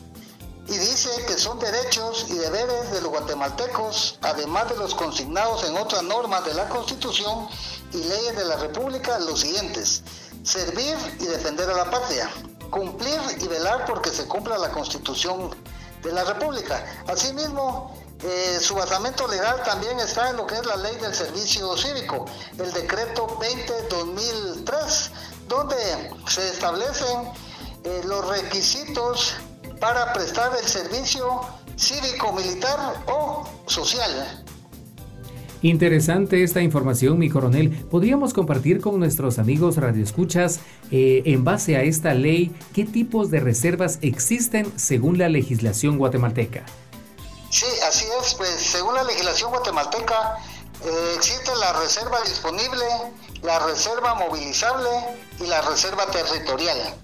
Y 0.68 0.78
dice 0.78 1.10
que 1.28 1.38
son 1.38 1.60
derechos 1.60 2.26
y 2.30 2.34
deberes 2.34 2.92
de 2.92 3.02
los 3.02 3.10
guatemaltecos, 3.12 4.18
además 4.22 4.70
de 4.70 4.78
los 4.78 4.96
consignados 4.96 5.64
en 5.64 5.78
otras 5.78 6.04
normas 6.04 6.44
de 6.46 6.54
la 6.56 6.68
Constitución 6.68 7.48
y 7.94 7.98
leyes 7.98 8.36
de 8.36 8.46
la 8.46 8.58
República, 8.58 9.20
los 9.20 9.42
siguientes. 9.42 10.02
Servir 10.44 10.98
y 11.20 11.26
defender 11.26 11.70
a 11.70 11.74
la 11.74 11.90
patria, 11.90 12.30
cumplir 12.70 13.20
y 13.40 13.48
velar 13.48 13.86
porque 13.86 14.10
se 14.10 14.28
cumpla 14.28 14.58
la 14.58 14.72
Constitución 14.72 15.56
de 16.04 16.12
la 16.12 16.24
República. 16.24 16.84
Asimismo, 17.08 17.94
eh, 18.24 18.60
su 18.60 18.74
basamento 18.76 19.28
legal 19.28 19.62
también 19.64 20.00
está 20.00 20.30
en 20.30 20.38
lo 20.38 20.48
que 20.48 20.56
es 20.56 20.66
la 20.66 20.78
ley 20.78 20.96
del 20.98 21.14
servicio 21.14 21.76
cívico, 21.78 22.26
el 22.58 22.72
decreto 22.74 23.28
20-2003, 23.40 25.12
donde 25.48 26.12
se 26.28 26.50
establecen 26.50 27.32
eh, 27.84 28.02
los 28.06 28.28
requisitos 28.28 29.36
para 29.80 30.14
prestar 30.14 30.56
el 30.58 30.68
servicio 30.68 31.42
cívico, 31.78 32.34
militar 32.34 33.04
o 33.08 33.48
social. 33.68 34.44
Interesante 35.62 36.44
esta 36.44 36.62
información, 36.62 37.18
mi 37.18 37.30
coronel. 37.30 37.72
¿Podríamos 37.90 38.34
compartir 38.34 38.80
con 38.80 39.00
nuestros 39.00 39.40
amigos 39.40 39.78
radioescuchas, 39.78 40.60
eh, 40.92 41.24
en 41.26 41.44
base 41.44 41.76
a 41.76 41.82
esta 41.82 42.14
ley, 42.14 42.56
qué 42.74 42.86
tipos 42.86 43.32
de 43.32 43.40
reservas 43.40 43.98
existen 44.02 44.72
según 44.78 45.18
la 45.18 45.30
legislación 45.30 45.98
guatemalteca? 45.98 46.64
Sí, 47.50 47.66
así 47.88 48.06
es. 48.22 48.36
Pues 48.36 48.50
según 48.50 48.94
la 48.94 49.04
legislación 49.04 49.50
guatemalteca, 49.50 50.38
eh, 50.86 51.14
existe 51.16 51.52
la 51.56 51.74
reserva 51.74 52.22
disponible, 52.22 52.86
la 53.42 53.60
reserva 53.66 54.14
movilizable 54.16 54.90
y 55.40 55.48
la 55.48 55.62
reserva 55.62 56.06
territorial. 56.12 56.96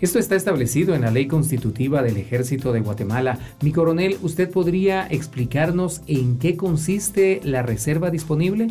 Esto 0.00 0.18
está 0.18 0.34
establecido 0.34 0.94
en 0.94 1.02
la 1.02 1.10
ley 1.10 1.28
constitutiva 1.28 2.02
del 2.02 2.16
Ejército 2.16 2.72
de 2.72 2.80
Guatemala. 2.80 3.38
Mi 3.60 3.72
coronel, 3.72 4.18
¿usted 4.22 4.50
podría 4.50 5.06
explicarnos 5.06 6.02
en 6.06 6.38
qué 6.38 6.56
consiste 6.56 7.40
la 7.44 7.62
reserva 7.62 8.10
disponible? 8.10 8.68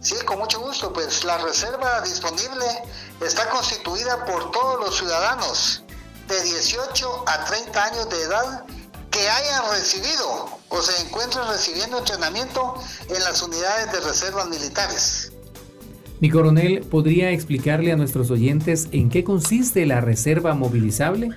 Sí, 0.00 0.16
con 0.24 0.38
mucho 0.38 0.60
gusto. 0.60 0.92
Pues 0.92 1.24
la 1.24 1.38
reserva 1.38 2.00
disponible 2.02 2.66
está 3.24 3.48
constituida 3.50 4.24
por 4.24 4.50
todos 4.50 4.80
los 4.80 4.98
ciudadanos 4.98 5.84
de 6.28 6.42
18 6.42 7.24
a 7.26 7.44
30 7.44 7.84
años 7.84 8.10
de 8.10 8.22
edad 8.22 8.64
que 9.10 9.28
hayan 9.28 9.70
recibido 9.70 10.58
o 10.68 10.82
se 10.82 11.00
encuentren 11.02 11.46
recibiendo 11.48 11.98
entrenamiento 11.98 12.74
en 13.08 13.22
las 13.22 13.42
unidades 13.42 13.92
de 13.92 14.00
reservas 14.00 14.48
militares. 14.48 15.31
Mi 16.22 16.30
coronel, 16.30 16.86
¿podría 16.88 17.30
explicarle 17.30 17.90
a 17.90 17.96
nuestros 17.96 18.30
oyentes 18.30 18.86
en 18.92 19.10
qué 19.10 19.24
consiste 19.24 19.84
la 19.86 20.00
reserva 20.00 20.54
movilizable? 20.54 21.30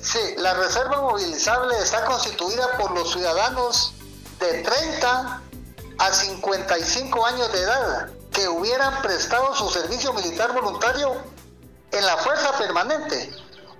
Sí, 0.00 0.18
la 0.38 0.54
reserva 0.54 1.02
movilizable 1.02 1.74
está 1.82 2.02
constituida 2.06 2.78
por 2.78 2.92
los 2.92 3.12
ciudadanos 3.12 3.92
de 4.40 4.62
30 4.62 5.42
a 5.98 6.12
55 6.14 7.26
años 7.26 7.52
de 7.52 7.58
edad 7.58 8.10
que 8.32 8.48
hubieran 8.48 9.02
prestado 9.02 9.54
su 9.54 9.68
servicio 9.68 10.14
militar 10.14 10.54
voluntario 10.54 11.12
en 11.90 12.06
la 12.06 12.16
fuerza 12.16 12.56
permanente 12.56 13.32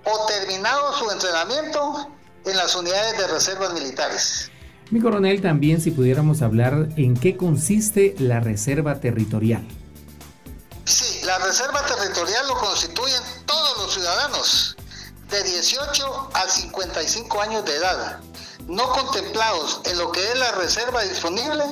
o 0.05 0.25
terminado 0.27 0.93
su 0.99 1.09
entrenamiento 1.09 2.11
en 2.45 2.57
las 2.57 2.75
unidades 2.75 3.17
de 3.17 3.25
reservas 3.25 3.73
militares. 3.73 4.51
Mi 4.91 5.01
coronel, 5.01 5.41
también 5.41 5.81
si 5.81 5.91
pudiéramos 5.91 6.41
hablar 6.41 6.89
en 6.97 7.15
qué 7.15 7.35
consiste 7.37 8.15
la 8.19 8.39
reserva 8.39 8.99
territorial. 8.99 9.65
Sí, 10.85 11.25
la 11.25 11.39
reserva 11.39 11.81
territorial 11.85 12.47
lo 12.47 12.57
constituyen 12.57 13.21
todos 13.45 13.77
los 13.77 13.93
ciudadanos 13.93 14.75
de 15.29 15.43
18 15.43 16.29
a 16.33 16.47
55 16.47 17.41
años 17.41 17.65
de 17.65 17.75
edad, 17.75 18.19
no 18.67 18.89
contemplados 18.89 19.81
en 19.85 19.97
lo 19.97 20.11
que 20.11 20.23
es 20.31 20.37
la 20.37 20.51
reserva 20.51 21.01
disponible 21.03 21.63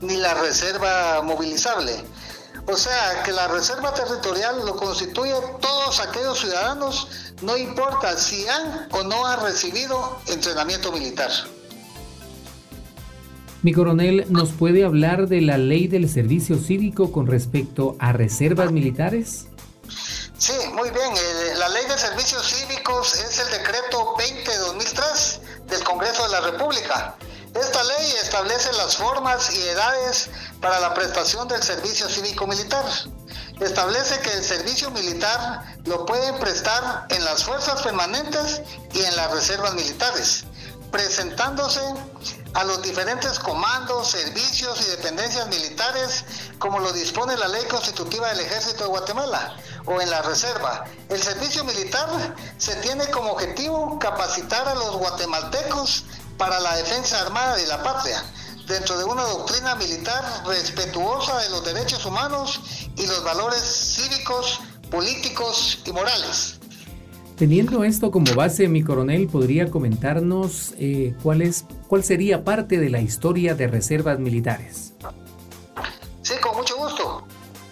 ni 0.00 0.16
la 0.16 0.34
reserva 0.34 1.22
movilizable. 1.22 2.04
O 2.66 2.76
sea, 2.76 3.22
que 3.22 3.32
la 3.32 3.48
reserva 3.48 3.94
territorial 3.94 4.64
lo 4.64 4.76
constituye 4.76 5.32
todos 5.60 6.00
aquellos 6.00 6.38
ciudadanos, 6.38 7.08
no 7.40 7.56
importa 7.56 8.16
si 8.16 8.46
han 8.46 8.88
o 8.92 9.02
no 9.04 9.26
han 9.26 9.40
recibido 9.40 10.20
entrenamiento 10.26 10.92
militar. 10.92 11.30
Mi 13.62 13.72
coronel, 13.72 14.24
¿nos 14.28 14.50
puede 14.50 14.84
hablar 14.84 15.26
de 15.26 15.40
la 15.40 15.58
ley 15.58 15.88
del 15.88 16.08
servicio 16.08 16.58
cívico 16.58 17.10
con 17.10 17.26
respecto 17.26 17.96
a 17.98 18.12
reservas 18.12 18.70
militares? 18.70 19.46
Sí, 20.38 20.52
muy 20.74 20.90
bien. 20.90 21.12
la 21.58 21.68
ley 21.70 21.84
de 21.86 21.98
servicios 21.98 22.46
cívicos 22.46 23.14
es 23.14 23.40
el 23.40 23.50
decreto 23.50 24.14
20-2003 24.16 25.40
del 25.66 25.82
Congreso 25.82 26.22
de 26.22 26.28
la 26.28 26.40
República. 26.52 27.16
Esta 27.52 27.82
ley 27.82 28.12
establece 28.22 28.72
las 28.74 28.96
formas 28.96 29.52
y 29.56 29.60
edades 29.60 30.30
para 30.60 30.78
la 30.78 30.94
prestación 30.94 31.48
del 31.48 31.60
servicio 31.60 32.08
cívico 32.08 32.46
militar. 32.46 32.84
Establece 33.58 34.20
que 34.20 34.34
el 34.34 34.44
servicio 34.44 34.92
militar 34.92 35.64
lo 35.84 36.06
pueden 36.06 36.38
prestar 36.38 37.06
en 37.10 37.24
las 37.24 37.42
fuerzas 37.42 37.82
permanentes 37.82 38.62
y 38.94 39.00
en 39.00 39.16
las 39.16 39.32
reservas 39.32 39.74
militares, 39.74 40.44
presentándose 40.92 41.80
a 42.54 42.64
los 42.64 42.82
diferentes 42.82 43.38
comandos, 43.38 44.10
servicios 44.10 44.80
y 44.80 44.90
dependencias 44.90 45.48
militares 45.48 46.24
como 46.58 46.80
lo 46.80 46.92
dispone 46.92 47.36
la 47.36 47.48
ley 47.48 47.64
constitutiva 47.66 48.28
del 48.28 48.40
Ejército 48.40 48.84
de 48.84 48.90
Guatemala 48.90 49.56
o 49.86 50.00
en 50.00 50.10
la 50.10 50.22
reserva. 50.22 50.84
El 51.08 51.22
servicio 51.22 51.64
militar 51.64 52.08
se 52.56 52.74
tiene 52.76 53.06
como 53.10 53.32
objetivo 53.32 53.98
capacitar 53.98 54.68
a 54.68 54.74
los 54.74 54.96
guatemaltecos 54.96 56.04
para 56.36 56.60
la 56.60 56.76
defensa 56.76 57.20
armada 57.20 57.56
de 57.56 57.66
la 57.66 57.82
patria, 57.82 58.24
dentro 58.66 58.98
de 58.98 59.04
una 59.04 59.22
doctrina 59.22 59.74
militar 59.74 60.42
respetuosa 60.46 61.38
de 61.38 61.50
los 61.50 61.64
derechos 61.64 62.04
humanos 62.04 62.60
y 62.96 63.06
los 63.06 63.24
valores 63.24 63.62
cívicos, 63.96 64.60
políticos 64.90 65.78
y 65.84 65.92
morales. 65.92 66.57
Teniendo 67.38 67.84
esto 67.84 68.10
como 68.10 68.34
base, 68.34 68.66
mi 68.66 68.82
coronel, 68.82 69.28
¿podría 69.28 69.70
comentarnos 69.70 70.74
eh, 70.76 71.14
cuál, 71.22 71.40
es, 71.40 71.66
cuál 71.86 72.02
sería 72.02 72.42
parte 72.42 72.78
de 72.78 72.90
la 72.90 73.00
historia 73.00 73.54
de 73.54 73.68
reservas 73.68 74.18
militares? 74.18 74.94
Sí, 76.22 76.34
con 76.42 76.56
mucho 76.56 76.76
gusto. 76.76 77.24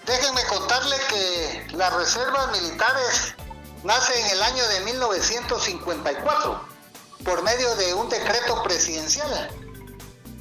Déjenme 0.06 0.42
contarle 0.48 0.94
que 1.08 1.76
las 1.76 1.92
reservas 1.96 2.52
militares 2.52 3.34
nacen 3.82 4.24
en 4.24 4.30
el 4.36 4.42
año 4.42 4.68
de 4.68 4.84
1954 4.92 6.60
por 7.24 7.42
medio 7.42 7.74
de 7.74 7.92
un 7.94 8.08
decreto 8.08 8.62
presidencial 8.62 9.50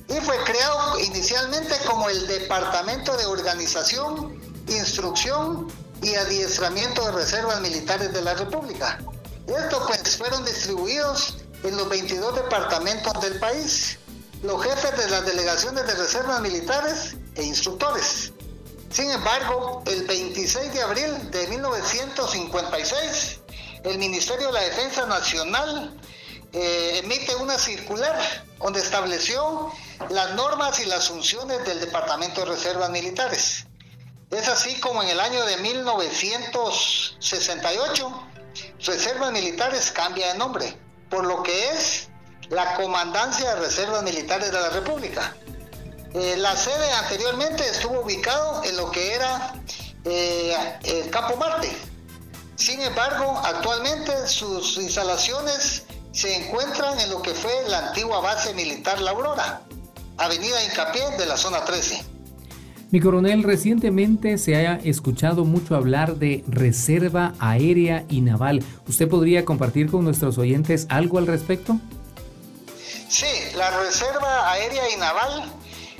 y 0.08 0.14
fue 0.22 0.38
creado 0.44 1.00
inicialmente 1.00 1.74
como 1.88 2.10
el 2.10 2.28
Departamento 2.28 3.18
de 3.18 3.26
Organización, 3.26 4.40
Instrucción 4.68 5.66
y 6.04 6.14
Adiestramiento 6.14 7.04
de 7.08 7.12
Reservas 7.14 7.60
Militares 7.62 8.14
de 8.14 8.22
la 8.22 8.36
República. 8.36 9.00
Estos 9.48 9.88
pues 9.88 10.18
fueron 10.18 10.44
distribuidos 10.44 11.38
en 11.64 11.78
los 11.78 11.88
22 11.90 12.36
departamentos 12.36 13.14
del 13.22 13.40
país, 13.40 13.98
los 14.44 14.62
jefes 14.64 14.98
de 14.98 15.10
las 15.10 15.26
delegaciones 15.26 15.86
de 15.86 15.96
reservas 15.96 16.42
militares 16.42 17.16
e 17.36 17.44
instructores. 17.44 18.32
Sin 18.92 19.10
embargo, 19.12 19.84
el 19.86 20.04
26 20.06 20.74
de 20.74 20.82
abril 20.82 21.32
de 21.32 21.48
1956, 21.48 23.40
el 23.84 23.98
Ministerio 23.98 24.48
de 24.48 24.54
la 24.54 24.62
Defensa 24.62 25.06
Nacional 25.06 26.00
eh, 26.54 27.02
emite 27.04 27.36
una 27.36 27.60
circular 27.60 28.18
donde 28.60 28.80
estableció 28.80 29.70
las 30.10 30.34
normas 30.36 30.80
y 30.80 30.86
las 30.86 31.10
funciones 31.10 31.66
del 31.66 31.82
Departamento 31.82 32.40
de 32.42 32.48
Reservas 32.48 32.90
Militares. 32.90 33.66
Es 34.32 34.48
así 34.48 34.80
como 34.80 35.04
en 35.04 35.10
el 35.10 35.20
año 35.20 35.46
de 35.46 35.58
1968, 35.58 38.28
Reservas 38.86 39.32
Militares 39.32 39.92
cambia 39.92 40.32
de 40.32 40.38
nombre, 40.38 40.78
por 41.10 41.26
lo 41.26 41.42
que 41.42 41.70
es 41.72 42.08
la 42.50 42.76
Comandancia 42.76 43.56
de 43.56 43.62
Reservas 43.62 44.04
Militares 44.04 44.52
de 44.52 44.60
la 44.60 44.70
República. 44.70 45.36
Eh, 46.14 46.36
la 46.38 46.56
sede 46.56 46.92
anteriormente 46.92 47.68
estuvo 47.68 48.02
ubicado 48.02 48.64
en 48.64 48.78
lo 48.78 48.92
que 48.92 49.14
era 49.16 49.54
eh, 50.04 50.56
el 50.84 51.10
Campo 51.10 51.36
Marte. 51.36 51.76
Sin 52.56 52.80
embargo, 52.82 53.42
actualmente 53.44 54.28
sus 54.28 54.78
instalaciones 54.78 55.84
se 56.12 56.36
encuentran 56.36 57.00
en 57.00 57.10
lo 57.10 57.22
que 57.22 57.34
fue 57.34 57.52
la 57.68 57.88
antigua 57.88 58.22
base 58.22 58.54
militar 58.54 59.02
La 59.02 59.12
Aurora, 59.12 59.62
Avenida 60.18 60.64
Incapié 60.64 61.10
de 61.18 61.26
la 61.26 61.36
zona 61.36 61.66
13. 61.66 62.15
Mi 62.96 63.02
coronel, 63.02 63.44
recientemente 63.44 64.38
se 64.38 64.56
ha 64.56 64.76
escuchado 64.76 65.44
mucho 65.44 65.76
hablar 65.76 66.16
de 66.16 66.46
reserva 66.48 67.34
aérea 67.40 68.06
y 68.08 68.22
naval. 68.22 68.64
¿Usted 68.88 69.10
podría 69.10 69.44
compartir 69.44 69.92
con 69.92 70.06
nuestros 70.06 70.38
oyentes 70.38 70.88
algo 70.88 71.18
al 71.18 71.28
respecto? 71.28 71.78
Sí, 73.10 73.28
la 73.58 73.82
reserva 73.82 74.50
aérea 74.50 74.90
y 74.94 74.96
naval 74.96 75.52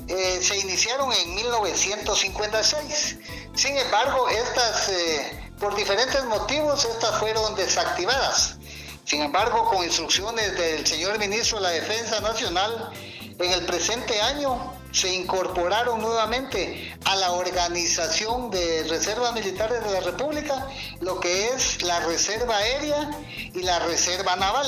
eh, 0.08 0.40
se 0.42 0.58
iniciaron 0.58 1.12
en 1.12 1.36
1956. 1.36 3.18
Sin 3.56 3.76
embargo, 3.76 4.30
estas, 4.30 4.88
eh, 4.88 5.52
por 5.60 5.76
diferentes 5.76 6.24
motivos, 6.24 6.86
estas 6.86 7.20
fueron 7.20 7.56
desactivadas. 7.56 8.56
Sin 9.04 9.22
embargo, 9.22 9.66
con 9.66 9.84
instrucciones 9.84 10.58
del 10.58 10.88
señor 10.88 11.20
ministro 11.20 11.58
de 11.58 11.64
la 11.64 11.72
Defensa 11.72 12.22
Nacional, 12.22 12.90
en 13.38 13.52
el 13.52 13.66
presente 13.66 14.22
año 14.22 14.72
se 14.96 15.14
incorporaron 15.14 16.00
nuevamente 16.00 16.98
a 17.04 17.18
la 17.18 17.34
organización 17.34 18.50
de 18.50 18.86
reservas 18.88 19.34
militares 19.34 19.84
de 19.84 19.92
la 19.92 20.00
República 20.00 20.68
lo 21.02 21.20
que 21.20 21.50
es 21.50 21.82
la 21.82 22.00
Reserva 22.00 22.56
Aérea 22.56 23.12
y 23.54 23.62
la 23.62 23.80
Reserva 23.80 24.38
Naval. 24.38 24.68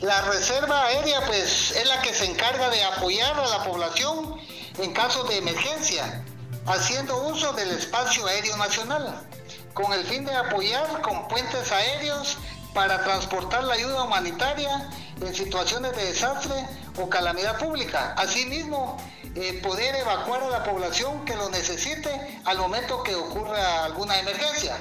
La 0.00 0.20
Reserva 0.22 0.86
Aérea 0.86 1.24
pues 1.26 1.70
es 1.70 1.86
la 1.86 2.02
que 2.02 2.12
se 2.12 2.24
encarga 2.24 2.70
de 2.70 2.82
apoyar 2.82 3.38
a 3.38 3.46
la 3.46 3.64
población 3.64 4.36
en 4.78 4.92
caso 4.92 5.22
de 5.22 5.38
emergencia, 5.38 6.24
haciendo 6.66 7.28
uso 7.28 7.52
del 7.52 7.70
espacio 7.70 8.26
aéreo 8.26 8.56
nacional, 8.56 9.28
con 9.74 9.92
el 9.92 10.04
fin 10.06 10.24
de 10.24 10.34
apoyar 10.34 11.00
con 11.02 11.28
puentes 11.28 11.70
aéreos 11.70 12.36
para 12.74 13.04
transportar 13.04 13.62
la 13.62 13.74
ayuda 13.74 14.02
humanitaria 14.02 14.90
en 15.20 15.34
situaciones 15.34 15.96
de 15.96 16.04
desastre 16.04 16.66
o 17.00 17.08
calamidad 17.08 17.58
pública. 17.58 18.12
Asimismo, 18.18 18.98
eh, 19.38 19.60
poder 19.62 19.94
evacuar 19.96 20.42
a 20.42 20.48
la 20.48 20.64
población 20.64 21.22
que 21.26 21.36
lo 21.36 21.50
necesite 21.50 22.40
al 22.46 22.56
momento 22.56 23.02
que 23.02 23.14
ocurra 23.14 23.84
alguna 23.84 24.18
emergencia. 24.18 24.78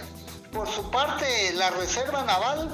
Por 0.54 0.70
su 0.70 0.90
parte, 0.92 1.52
la 1.56 1.72
Reserva 1.72 2.24
Naval 2.24 2.74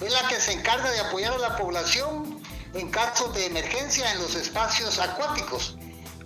es 0.00 0.12
la 0.12 0.28
que 0.28 0.36
se 0.36 0.52
encarga 0.52 0.88
de 0.92 1.00
apoyar 1.00 1.32
a 1.32 1.38
la 1.38 1.56
población 1.56 2.40
en 2.72 2.88
casos 2.92 3.34
de 3.34 3.46
emergencia 3.46 4.12
en 4.12 4.20
los 4.20 4.36
espacios 4.36 5.00
acuáticos 5.00 5.76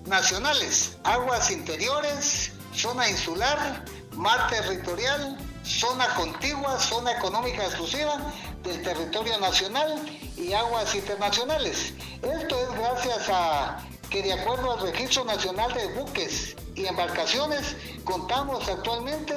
nacionales, 0.05 0.99
aguas 1.05 1.51
interiores, 1.51 2.53
zona 2.75 3.09
insular, 3.09 3.87
mar 4.13 4.47
territorial, 4.51 5.39
zona 5.65 6.07
contigua, 6.17 6.79
zona 6.79 7.13
económica 7.13 7.65
exclusiva 7.65 8.31
del 8.63 8.83
territorio 8.83 9.39
nacional 9.39 10.05
y 10.37 10.53
aguas 10.53 10.95
internacionales. 10.95 11.95
Esto 12.21 12.59
es 12.59 12.79
gracias 12.79 13.31
a 13.31 13.83
que 14.13 14.23
de 14.23 14.35
acuerdo 14.35 14.73
al 14.73 14.81
Registro 14.81 15.25
Nacional 15.25 15.73
de 15.73 15.87
Buques 15.95 16.55
y 16.75 16.85
Embarcaciones 16.85 17.75
contamos 18.05 18.69
actualmente 18.69 19.35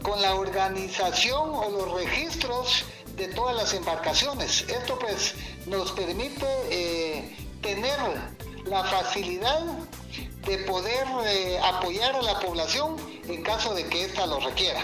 con 0.00 0.22
la 0.22 0.36
organización 0.36 1.50
o 1.52 1.70
los 1.70 1.92
registros 1.92 2.84
de 3.16 3.26
todas 3.28 3.56
las 3.56 3.74
embarcaciones. 3.74 4.64
Esto 4.68 4.96
pues 5.00 5.34
nos 5.66 5.90
permite 5.90 6.46
eh, 6.70 7.36
tener 7.62 7.98
la 8.66 8.84
facilidad 8.84 9.60
de 10.46 10.58
poder 10.58 11.04
eh, 11.26 11.58
apoyar 11.60 12.14
a 12.14 12.22
la 12.22 12.38
población 12.38 12.94
en 13.26 13.42
caso 13.42 13.74
de 13.74 13.88
que 13.88 14.04
ésta 14.04 14.24
lo 14.26 14.38
requiera. 14.38 14.82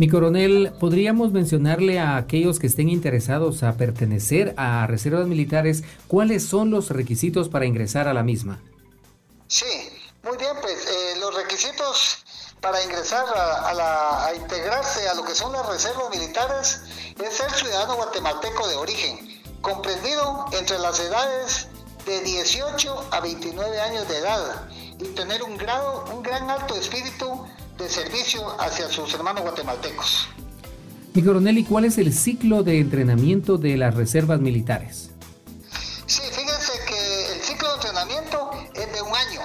Mi 0.00 0.08
coronel, 0.08 0.72
¿podríamos 0.80 1.30
mencionarle 1.30 1.98
a 1.98 2.16
aquellos 2.16 2.58
que 2.58 2.68
estén 2.68 2.88
interesados 2.88 3.62
a 3.62 3.74
pertenecer 3.74 4.54
a 4.56 4.86
reservas 4.86 5.26
militares 5.26 5.84
cuáles 6.08 6.42
son 6.42 6.70
los 6.70 6.88
requisitos 6.88 7.50
para 7.50 7.66
ingresar 7.66 8.08
a 8.08 8.14
la 8.14 8.22
misma? 8.22 8.62
Sí, 9.46 9.66
muy 10.22 10.38
bien, 10.38 10.56
pues 10.62 10.86
eh, 10.86 11.18
los 11.20 11.34
requisitos 11.34 12.24
para 12.62 12.82
ingresar 12.82 13.26
a, 13.36 14.24
a, 14.24 14.34
integrarse 14.34 15.06
a 15.06 15.12
lo 15.12 15.22
que 15.22 15.34
son 15.34 15.52
las 15.52 15.68
reservas 15.68 16.08
militares 16.08 16.80
es 17.22 17.34
ser 17.34 17.50
ciudadano 17.50 17.96
guatemalteco 17.96 18.68
de 18.68 18.76
origen, 18.76 19.42
comprendido 19.60 20.46
entre 20.58 20.78
las 20.78 20.98
edades 20.98 21.68
de 22.06 22.22
18 22.22 23.08
a 23.10 23.20
29 23.20 23.80
años 23.80 24.08
de 24.08 24.16
edad 24.16 24.66
y 24.98 25.04
tener 25.08 25.42
un 25.42 25.58
grado, 25.58 26.06
un 26.14 26.22
gran 26.22 26.48
alto 26.48 26.74
espíritu 26.74 27.46
de 27.80 27.88
servicio 27.88 28.60
hacia 28.60 28.88
sus 28.88 29.12
hermanos 29.14 29.42
guatemaltecos. 29.42 30.28
Mi 31.14 31.24
coronel, 31.24 31.58
¿y 31.58 31.64
cuál 31.64 31.86
es 31.86 31.98
el 31.98 32.14
ciclo 32.14 32.62
de 32.62 32.78
entrenamiento 32.78 33.56
de 33.56 33.76
las 33.76 33.94
reservas 33.94 34.38
militares? 34.38 35.10
Sí, 36.06 36.22
fíjense 36.30 36.72
que 36.86 37.32
el 37.32 37.40
ciclo 37.40 37.68
de 37.68 37.74
entrenamiento 37.74 38.50
es 38.74 38.92
de 38.92 39.02
un 39.02 39.14
año, 39.14 39.40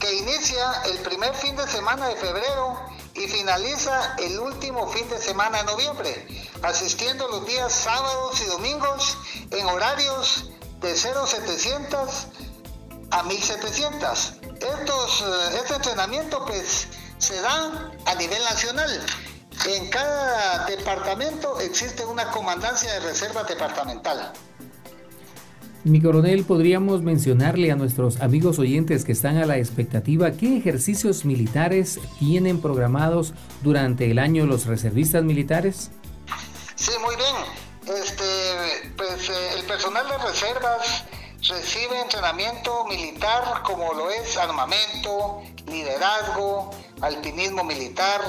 que 0.00 0.14
inicia 0.16 0.72
el 0.90 0.98
primer 0.98 1.34
fin 1.34 1.54
de 1.54 1.66
semana 1.68 2.08
de 2.08 2.16
febrero 2.16 2.78
y 3.14 3.28
finaliza 3.28 4.16
el 4.18 4.38
último 4.40 4.88
fin 4.88 5.08
de 5.10 5.18
semana 5.18 5.58
de 5.58 5.64
noviembre, 5.64 6.26
asistiendo 6.62 7.28
los 7.28 7.46
días 7.46 7.72
sábados 7.72 8.40
y 8.40 8.46
domingos 8.46 9.18
en 9.50 9.66
horarios 9.66 10.50
de 10.80 10.96
0700 10.96 12.26
a 13.10 13.22
1700. 13.22 14.32
Estos, 14.60 15.20
eh, 15.20 15.58
este 15.62 15.74
entrenamiento 15.74 16.44
pues 16.46 16.88
se 17.24 17.40
da 17.40 17.90
a 18.04 18.14
nivel 18.16 18.42
nacional. 18.42 18.90
En 19.66 19.88
cada 19.88 20.66
departamento 20.66 21.58
existe 21.58 22.04
una 22.04 22.30
comandancia 22.30 22.92
de 22.92 23.00
reserva 23.00 23.44
departamental. 23.44 24.30
Mi 25.84 26.02
coronel, 26.02 26.44
¿podríamos 26.44 27.00
mencionarle 27.00 27.72
a 27.72 27.76
nuestros 27.76 28.20
amigos 28.20 28.58
oyentes 28.58 29.06
que 29.06 29.12
están 29.12 29.38
a 29.38 29.46
la 29.46 29.56
expectativa 29.56 30.32
qué 30.32 30.58
ejercicios 30.58 31.24
militares 31.24 31.98
tienen 32.18 32.60
programados 32.60 33.32
durante 33.62 34.10
el 34.10 34.18
año 34.18 34.44
los 34.44 34.66
reservistas 34.66 35.24
militares? 35.24 35.92
Sí, 36.74 36.92
muy 37.02 37.16
bien. 37.16 37.96
Este, 38.02 38.92
pues 38.98 39.30
eh, 39.30 39.32
el 39.58 39.64
personal 39.64 40.06
de 40.08 40.18
reservas 40.18 41.04
recibe 41.48 42.00
entrenamiento 42.00 42.84
militar 42.86 43.62
como 43.64 43.92
lo 43.92 44.10
es 44.10 44.36
armamento, 44.36 45.42
liderazgo, 45.66 46.70
alpinismo 47.02 47.64
militar, 47.64 48.20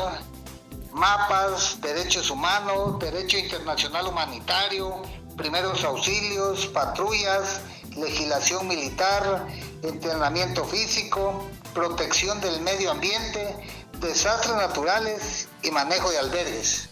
mapas, 0.91 1.79
derechos 1.81 2.29
humanos, 2.29 2.99
derecho 2.99 3.37
internacional 3.37 4.07
humanitario, 4.07 5.01
primeros 5.37 5.83
auxilios, 5.83 6.67
patrullas, 6.67 7.61
legislación 7.95 8.67
militar, 8.67 9.47
entrenamiento 9.81 10.65
físico, 10.65 11.47
protección 11.73 12.41
del 12.41 12.59
medio 12.61 12.91
ambiente, 12.91 13.55
desastres 13.99 14.55
naturales 14.55 15.47
y 15.63 15.71
manejo 15.71 16.11
de 16.11 16.19
albergues. 16.19 16.89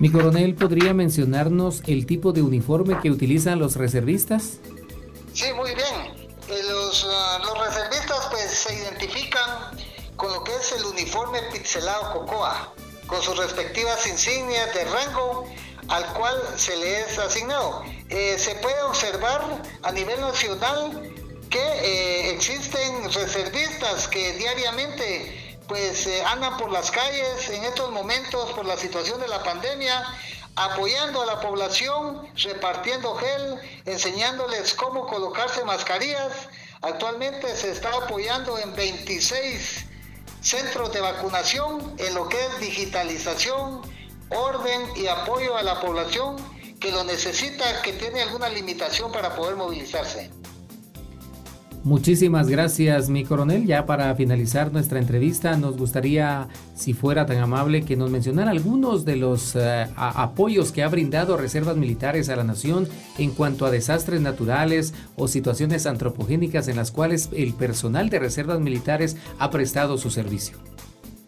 Mi 0.00 0.10
coronel, 0.10 0.54
¿podría 0.54 0.94
mencionarnos 0.94 1.82
el 1.86 2.06
tipo 2.06 2.32
de 2.32 2.40
uniforme 2.40 2.98
que 3.02 3.10
utilizan 3.10 3.58
los 3.58 3.76
reservistas? 3.76 4.58
Sí, 5.34 5.52
muy 5.54 5.74
bien. 5.74 6.30
Eh, 6.48 6.62
los, 6.70 7.04
uh, 7.04 7.44
los 7.44 7.66
reservistas 7.66 8.28
pues 8.30 8.50
se 8.50 8.74
identifican 8.76 9.78
con 10.16 10.32
lo 10.32 10.42
que 10.42 10.56
es 10.56 10.72
el 10.72 10.86
uniforme 10.86 11.40
pixelado 11.52 12.14
COCOA, 12.14 12.72
con 13.06 13.20
sus 13.20 13.36
respectivas 13.36 14.06
insignias 14.06 14.72
de 14.72 14.86
rango 14.86 15.46
al 15.88 16.06
cual 16.14 16.34
se 16.56 16.74
le 16.78 17.02
es 17.02 17.18
asignado. 17.18 17.84
Eh, 18.08 18.36
se 18.38 18.54
puede 18.54 18.80
observar 18.84 19.62
a 19.82 19.92
nivel 19.92 20.18
nacional 20.18 21.12
que 21.50 21.58
eh, 21.58 22.30
existen 22.30 23.04
reservistas 23.12 24.08
que 24.08 24.32
diariamente 24.38 25.39
pues 25.70 26.04
eh, 26.08 26.24
andan 26.24 26.56
por 26.56 26.72
las 26.72 26.90
calles 26.90 27.48
en 27.48 27.62
estos 27.62 27.92
momentos 27.92 28.50
por 28.54 28.66
la 28.66 28.76
situación 28.76 29.20
de 29.20 29.28
la 29.28 29.40
pandemia 29.44 30.04
apoyando 30.56 31.22
a 31.22 31.26
la 31.26 31.40
población, 31.40 32.26
repartiendo 32.34 33.14
gel, 33.14 33.60
enseñándoles 33.84 34.74
cómo 34.74 35.06
colocarse 35.06 35.64
mascarillas. 35.64 36.48
Actualmente 36.82 37.54
se 37.54 37.70
está 37.70 37.88
apoyando 37.90 38.58
en 38.58 38.74
26 38.74 39.86
centros 40.40 40.92
de 40.92 41.02
vacunación 41.02 41.94
en 41.98 42.14
lo 42.16 42.28
que 42.28 42.44
es 42.44 42.58
digitalización, 42.58 43.80
orden 44.30 44.90
y 44.96 45.06
apoyo 45.06 45.56
a 45.56 45.62
la 45.62 45.80
población 45.80 46.34
que 46.80 46.90
lo 46.90 47.04
necesita, 47.04 47.80
que 47.82 47.92
tiene 47.92 48.22
alguna 48.22 48.48
limitación 48.48 49.12
para 49.12 49.36
poder 49.36 49.54
movilizarse. 49.54 50.32
Muchísimas 51.82 52.48
gracias, 52.48 53.08
mi 53.08 53.24
coronel. 53.24 53.66
Ya 53.66 53.86
para 53.86 54.14
finalizar 54.14 54.70
nuestra 54.70 54.98
entrevista, 54.98 55.56
nos 55.56 55.78
gustaría, 55.78 56.48
si 56.76 56.92
fuera 56.92 57.24
tan 57.24 57.38
amable, 57.38 57.86
que 57.86 57.96
nos 57.96 58.10
mencionara 58.10 58.50
algunos 58.50 59.06
de 59.06 59.16
los 59.16 59.56
eh, 59.56 59.88
apoyos 59.96 60.72
que 60.72 60.82
ha 60.82 60.88
brindado 60.88 61.38
Reservas 61.38 61.76
Militares 61.76 62.28
a 62.28 62.36
la 62.36 62.44
Nación 62.44 62.86
en 63.16 63.30
cuanto 63.30 63.64
a 63.64 63.70
desastres 63.70 64.20
naturales 64.20 64.92
o 65.16 65.26
situaciones 65.26 65.86
antropogénicas 65.86 66.68
en 66.68 66.76
las 66.76 66.90
cuales 66.90 67.30
el 67.32 67.54
personal 67.54 68.10
de 68.10 68.18
Reservas 68.18 68.60
Militares 68.60 69.16
ha 69.38 69.50
prestado 69.50 69.96
su 69.96 70.10
servicio. 70.10 70.58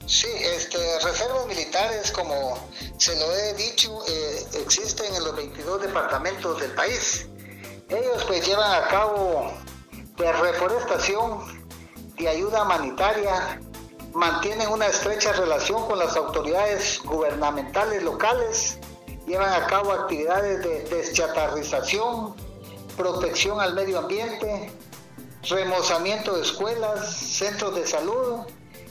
Sí, 0.07 0.29
este, 0.55 0.77
reservas 1.03 1.47
militares, 1.47 2.11
como 2.13 2.59
se 2.99 3.17
lo 3.19 3.35
he 3.35 3.55
dicho, 3.55 3.91
eh, 4.07 4.45
existen 4.63 5.15
en 5.15 5.25
los 5.25 5.35
22 5.35 5.81
departamentos 5.81 6.61
del 6.61 6.73
país. 6.73 7.27
Ellos 7.89 8.25
pues 8.27 8.47
llevan 8.47 8.83
a 8.83 8.89
cabo 8.89 9.53
de 10.17 10.33
reforestación, 10.33 11.41
de 12.17 12.29
ayuda 12.29 12.63
humanitaria, 12.63 13.61
mantienen 14.15 14.69
una 14.69 14.87
estrecha 14.87 15.33
relación 15.33 15.87
con 15.87 15.99
las 15.99 16.17
autoridades 16.17 17.01
gubernamentales 17.05 18.03
locales, 18.03 18.79
llevan 19.27 19.53
a 19.53 19.67
cabo 19.67 19.93
actividades 19.93 20.63
de 20.63 20.85
deschatarrización, 20.97 22.35
protección 22.97 23.61
al 23.61 23.75
medio 23.75 24.01
ambiente, 24.01 24.71
remozamiento 25.49 26.37
de 26.37 26.43
escuelas, 26.43 27.17
centros 27.17 27.75
de 27.75 27.87
salud, 27.87 28.41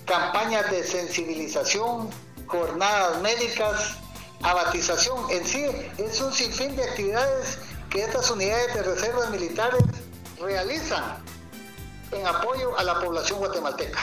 campañas 0.05 0.69
de 0.71 0.83
sensibilización, 0.83 2.09
jornadas 2.47 3.21
médicas, 3.21 3.97
abatización. 4.41 5.29
En 5.29 5.45
sí, 5.45 5.65
es 5.97 6.19
un 6.19 6.33
sinfín 6.33 6.75
de 6.75 6.83
actividades 6.83 7.59
que 7.89 8.03
estas 8.03 8.29
unidades 8.31 8.73
de 8.73 8.83
reservas 8.83 9.29
militares 9.29 9.83
realizan 10.41 11.23
en 12.11 12.25
apoyo 12.25 12.77
a 12.77 12.83
la 12.83 12.99
población 12.99 13.39
guatemalteca. 13.39 13.99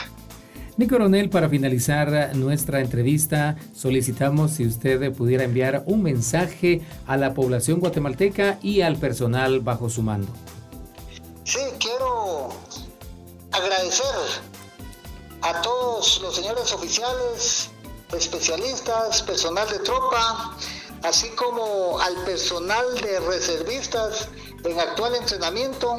Mi 0.77 0.87
coronel, 0.87 1.29
para 1.29 1.49
finalizar 1.49 2.33
nuestra 2.35 2.79
entrevista, 2.79 3.57
solicitamos 3.75 4.51
si 4.51 4.65
usted 4.65 5.11
pudiera 5.11 5.43
enviar 5.43 5.83
un 5.85 6.01
mensaje 6.01 6.81
a 7.05 7.17
la 7.17 7.33
población 7.33 7.81
guatemalteca 7.81 8.59
y 8.61 8.79
al 8.79 8.95
personal 8.95 9.59
bajo 9.59 9.89
su 9.89 10.01
mando. 10.01 10.31
Sí, 11.43 11.59
quiero 11.79 12.49
agradecer 13.51 14.05
a 15.41 15.61
todos 15.61 16.21
los 16.21 16.33
señores 16.33 16.71
oficiales, 16.71 17.69
especialistas, 18.15 19.21
personal 19.23 19.67
de 19.69 19.79
tropa, 19.79 20.55
así 21.03 21.29
como 21.29 21.99
al 21.99 22.15
personal 22.25 22.99
de 23.01 23.19
reservistas 23.21 24.27
en 24.63 24.79
actual 24.79 25.15
entrenamiento 25.15 25.97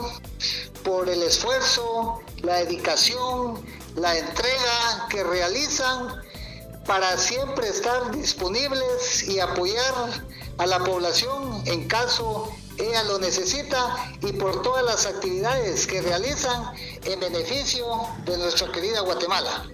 por 0.85 1.09
el 1.09 1.23
esfuerzo, 1.23 2.21
la 2.43 2.57
dedicación, 2.57 3.65
la 3.97 4.17
entrega 4.17 5.07
que 5.11 5.25
realizan 5.25 6.23
para 6.87 7.17
siempre 7.17 7.69
estar 7.69 8.11
disponibles 8.13 9.23
y 9.29 9.41
apoyar 9.41 9.95
a 10.59 10.67
la 10.67 10.79
población 10.81 11.63
en 11.67 11.87
caso 11.89 12.53
ella 12.79 13.03
lo 13.05 13.19
necesita 13.19 14.13
y 14.23 14.33
por 14.33 14.63
todas 14.63 14.85
las 14.85 15.07
actividades 15.07 15.87
que 15.87 16.01
realizan 16.01 16.73
en 17.05 17.21
beneficio 17.21 17.87
de 18.25 18.39
nuestra 18.39 18.73
querida 18.73 19.01
Guatemala. 19.01 19.71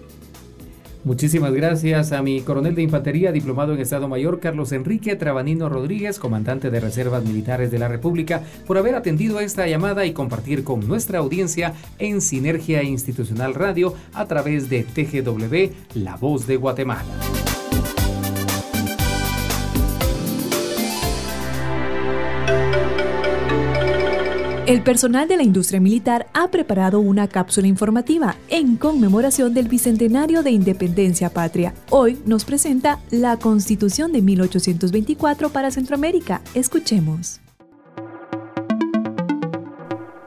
Muchísimas 1.07 1.53
gracias 1.53 2.11
a 2.11 2.21
mi 2.21 2.41
coronel 2.41 2.75
de 2.75 2.81
infantería, 2.81 3.31
diplomado 3.31 3.73
en 3.73 3.79
Estado 3.79 4.09
Mayor, 4.09 4.41
Carlos 4.41 4.73
Enrique 4.73 5.15
Trabanino 5.15 5.69
Rodríguez, 5.69 6.19
comandante 6.19 6.69
de 6.69 6.81
Reservas 6.81 7.23
Militares 7.23 7.71
de 7.71 7.79
la 7.79 7.87
República, 7.87 8.41
por 8.65 8.77
haber 8.77 8.93
atendido 8.93 9.39
esta 9.39 9.65
llamada 9.67 10.05
y 10.05 10.11
compartir 10.11 10.65
con 10.65 10.85
nuestra 10.85 11.19
audiencia 11.19 11.75
en 11.97 12.19
Sinergia 12.19 12.83
Institucional 12.83 13.53
Radio 13.53 13.93
a 14.13 14.25
través 14.25 14.69
de 14.69 14.83
TGW, 14.83 16.01
La 16.03 16.17
Voz 16.17 16.45
de 16.45 16.57
Guatemala. 16.57 17.05
El 24.67 24.81
personal 24.81 25.29
de 25.29 25.37
la 25.37 25.43
industria 25.43 25.79
militar 25.79 26.27
ha 26.33 26.51
preparado 26.51 26.99
una 26.99 27.29
cápsula 27.29 27.67
informativa 27.67 28.35
en 28.49 28.75
conmemoración 28.75 29.53
del 29.53 29.69
Bicentenario 29.69 30.43
de 30.43 30.51
Independencia 30.51 31.29
Patria. 31.29 31.73
Hoy 31.89 32.19
nos 32.25 32.43
presenta 32.43 32.99
la 33.09 33.37
Constitución 33.37 34.11
de 34.11 34.21
1824 34.21 35.51
para 35.51 35.71
Centroamérica. 35.71 36.41
Escuchemos. 36.53 37.39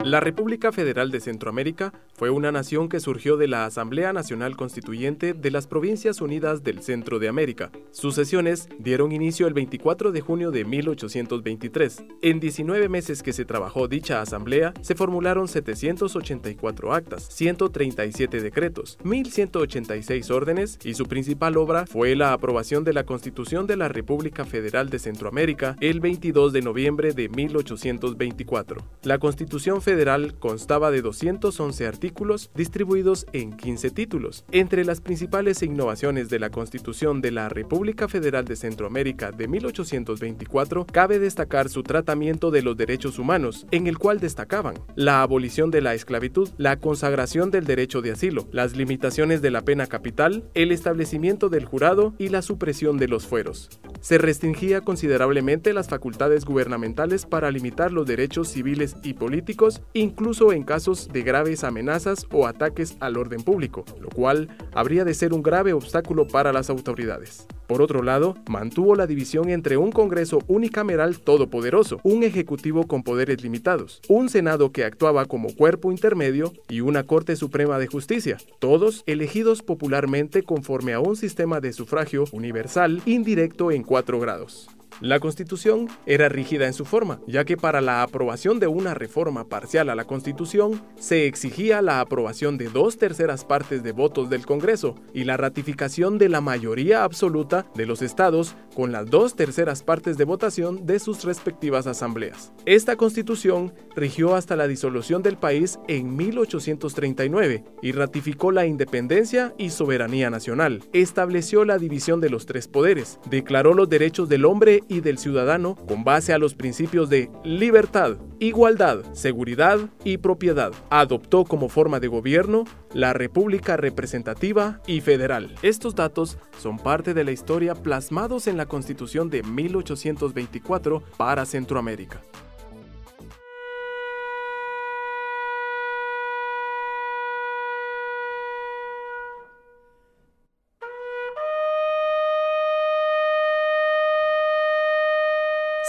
La 0.03 0.19
República 0.19 0.71
Federal 0.71 1.11
de 1.11 1.19
Centroamérica 1.19 1.93
fue 2.15 2.31
una 2.31 2.51
nación 2.51 2.89
que 2.89 2.99
surgió 2.99 3.37
de 3.37 3.47
la 3.47 3.65
Asamblea 3.65 4.13
Nacional 4.13 4.57
Constituyente 4.57 5.33
de 5.35 5.51
las 5.51 5.67
Provincias 5.67 6.21
Unidas 6.21 6.63
del 6.63 6.81
Centro 6.81 7.19
de 7.19 7.27
América. 7.27 7.71
Sus 7.91 8.15
sesiones 8.15 8.67
dieron 8.79 9.11
inicio 9.11 9.45
el 9.45 9.53
24 9.53 10.11
de 10.11 10.21
junio 10.21 10.49
de 10.49 10.65
1823. 10.65 12.03
En 12.23 12.39
19 12.39 12.89
meses 12.89 13.21
que 13.21 13.31
se 13.31 13.45
trabajó 13.45 13.87
dicha 13.87 14.21
asamblea, 14.21 14.73
se 14.81 14.95
formularon 14.95 15.47
784 15.47 16.93
actas, 16.93 17.27
137 17.29 18.41
decretos, 18.41 18.97
1186 19.03 20.31
órdenes 20.31 20.79
y 20.83 20.95
su 20.95 21.05
principal 21.05 21.57
obra 21.57 21.85
fue 21.85 22.15
la 22.15 22.33
aprobación 22.33 22.83
de 22.83 22.93
la 22.93 23.03
Constitución 23.03 23.67
de 23.67 23.77
la 23.77 23.87
República 23.87 24.45
Federal 24.45 24.89
de 24.89 24.97
Centroamérica 24.97 25.75
el 25.79 25.99
22 25.99 26.53
de 26.53 26.61
noviembre 26.63 27.13
de 27.13 27.29
1824. 27.29 28.83
La 29.03 29.19
Constitución 29.19 29.79
Federal 29.81 29.90
federal 29.91 30.35
constaba 30.39 30.89
de 30.89 31.01
211 31.01 31.85
artículos 31.85 32.49
distribuidos 32.55 33.25
en 33.33 33.51
15 33.51 33.89
títulos. 33.89 34.45
Entre 34.53 34.85
las 34.85 35.01
principales 35.01 35.61
innovaciones 35.63 36.29
de 36.29 36.39
la 36.39 36.49
Constitución 36.49 37.19
de 37.19 37.31
la 37.31 37.49
República 37.49 38.07
Federal 38.07 38.45
de 38.45 38.55
Centroamérica 38.55 39.33
de 39.33 39.49
1824 39.49 40.85
cabe 40.85 41.19
destacar 41.19 41.67
su 41.67 41.83
tratamiento 41.83 42.51
de 42.51 42.61
los 42.61 42.77
derechos 42.77 43.19
humanos, 43.19 43.67
en 43.71 43.85
el 43.87 43.97
cual 43.97 44.21
destacaban 44.21 44.75
la 44.95 45.23
abolición 45.23 45.71
de 45.71 45.81
la 45.81 45.93
esclavitud, 45.93 46.47
la 46.57 46.77
consagración 46.77 47.51
del 47.51 47.65
derecho 47.65 48.01
de 48.01 48.11
asilo, 48.11 48.47
las 48.53 48.77
limitaciones 48.77 49.41
de 49.41 49.51
la 49.51 49.63
pena 49.65 49.87
capital, 49.87 50.45
el 50.53 50.71
establecimiento 50.71 51.49
del 51.49 51.65
jurado 51.65 52.13
y 52.17 52.29
la 52.29 52.41
supresión 52.41 52.97
de 52.97 53.09
los 53.09 53.27
fueros. 53.27 53.69
Se 53.99 54.17
restringía 54.17 54.79
considerablemente 54.79 55.73
las 55.73 55.89
facultades 55.89 56.45
gubernamentales 56.45 57.25
para 57.25 57.51
limitar 57.51 57.91
los 57.91 58.07
derechos 58.07 58.47
civiles 58.47 58.95
y 59.03 59.15
políticos, 59.15 59.80
incluso 59.93 60.53
en 60.53 60.63
casos 60.63 61.09
de 61.11 61.23
graves 61.23 61.63
amenazas 61.63 62.25
o 62.31 62.47
ataques 62.47 62.97
al 62.99 63.17
orden 63.17 63.41
público, 63.41 63.85
lo 63.99 64.09
cual 64.09 64.49
habría 64.73 65.05
de 65.05 65.13
ser 65.13 65.33
un 65.33 65.43
grave 65.43 65.73
obstáculo 65.73 66.27
para 66.27 66.53
las 66.53 66.69
autoridades. 66.69 67.47
Por 67.67 67.81
otro 67.81 68.03
lado, 68.03 68.35
mantuvo 68.49 68.95
la 68.95 69.07
división 69.07 69.49
entre 69.49 69.77
un 69.77 69.93
Congreso 69.93 70.39
unicameral 70.47 71.19
todopoderoso, 71.19 72.01
un 72.03 72.23
Ejecutivo 72.23 72.85
con 72.85 73.01
poderes 73.01 73.41
limitados, 73.41 74.01
un 74.09 74.27
Senado 74.27 74.73
que 74.73 74.83
actuaba 74.83 75.25
como 75.25 75.55
cuerpo 75.55 75.91
intermedio 75.91 76.51
y 76.67 76.81
una 76.81 77.03
Corte 77.03 77.37
Suprema 77.37 77.79
de 77.79 77.87
Justicia, 77.87 78.37
todos 78.59 79.03
elegidos 79.05 79.63
popularmente 79.63 80.43
conforme 80.43 80.91
a 80.91 80.99
un 80.99 81.15
sistema 81.15 81.61
de 81.61 81.71
sufragio 81.71 82.25
universal 82.33 83.01
indirecto 83.05 83.71
en 83.71 83.83
cuatro 83.83 84.19
grados. 84.19 84.67
La 85.01 85.19
Constitución 85.19 85.87
era 86.05 86.29
rígida 86.29 86.67
en 86.67 86.73
su 86.73 86.85
forma, 86.85 87.21
ya 87.25 87.43
que 87.43 87.57
para 87.57 87.81
la 87.81 88.03
aprobación 88.03 88.59
de 88.59 88.67
una 88.67 88.93
reforma 88.93 89.45
parcial 89.45 89.89
a 89.89 89.95
la 89.95 90.05
Constitución 90.05 90.79
se 90.99 91.25
exigía 91.25 91.81
la 91.81 92.01
aprobación 92.01 92.59
de 92.59 92.69
dos 92.69 92.99
terceras 92.99 93.43
partes 93.43 93.81
de 93.81 93.93
votos 93.93 94.29
del 94.29 94.45
Congreso 94.45 94.93
y 95.11 95.23
la 95.23 95.37
ratificación 95.37 96.19
de 96.19 96.29
la 96.29 96.39
mayoría 96.39 97.03
absoluta 97.03 97.65
de 97.73 97.87
los 97.87 98.03
estados 98.03 98.55
con 98.75 98.91
las 98.91 99.09
dos 99.09 99.35
terceras 99.35 99.81
partes 99.81 100.19
de 100.19 100.23
votación 100.23 100.85
de 100.85 100.99
sus 100.99 101.23
respectivas 101.23 101.87
asambleas. 101.87 102.53
Esta 102.67 102.95
Constitución 102.95 103.73
rigió 103.95 104.35
hasta 104.35 104.55
la 104.55 104.67
disolución 104.67 105.23
del 105.23 105.37
país 105.37 105.79
en 105.87 106.15
1839 106.15 107.63
y 107.81 107.91
ratificó 107.91 108.51
la 108.51 108.67
independencia 108.67 109.55
y 109.57 109.71
soberanía 109.71 110.29
nacional. 110.29 110.83
Estableció 110.93 111.65
la 111.65 111.79
división 111.79 112.21
de 112.21 112.29
los 112.29 112.45
tres 112.45 112.67
poderes, 112.67 113.19
declaró 113.31 113.73
los 113.73 113.89
derechos 113.89 114.29
del 114.29 114.45
hombre 114.45 114.83
y 114.91 114.99
del 114.99 115.17
ciudadano 115.17 115.75
con 115.87 116.03
base 116.03 116.33
a 116.33 116.37
los 116.37 116.53
principios 116.53 117.09
de 117.09 117.31
libertad, 117.43 118.17
igualdad, 118.39 119.03
seguridad 119.13 119.79
y 120.03 120.17
propiedad. 120.17 120.73
Adoptó 120.89 121.45
como 121.45 121.69
forma 121.69 122.01
de 122.01 122.09
gobierno 122.09 122.65
la 122.93 123.13
República 123.13 123.77
Representativa 123.77 124.81
y 124.85 124.99
Federal. 124.99 125.55
Estos 125.61 125.95
datos 125.95 126.37
son 126.59 126.77
parte 126.77 127.13
de 127.13 127.23
la 127.23 127.31
historia 127.31 127.73
plasmados 127.73 128.47
en 128.47 128.57
la 128.57 128.65
Constitución 128.65 129.29
de 129.29 129.43
1824 129.43 131.01
para 131.17 131.45
Centroamérica. 131.45 132.21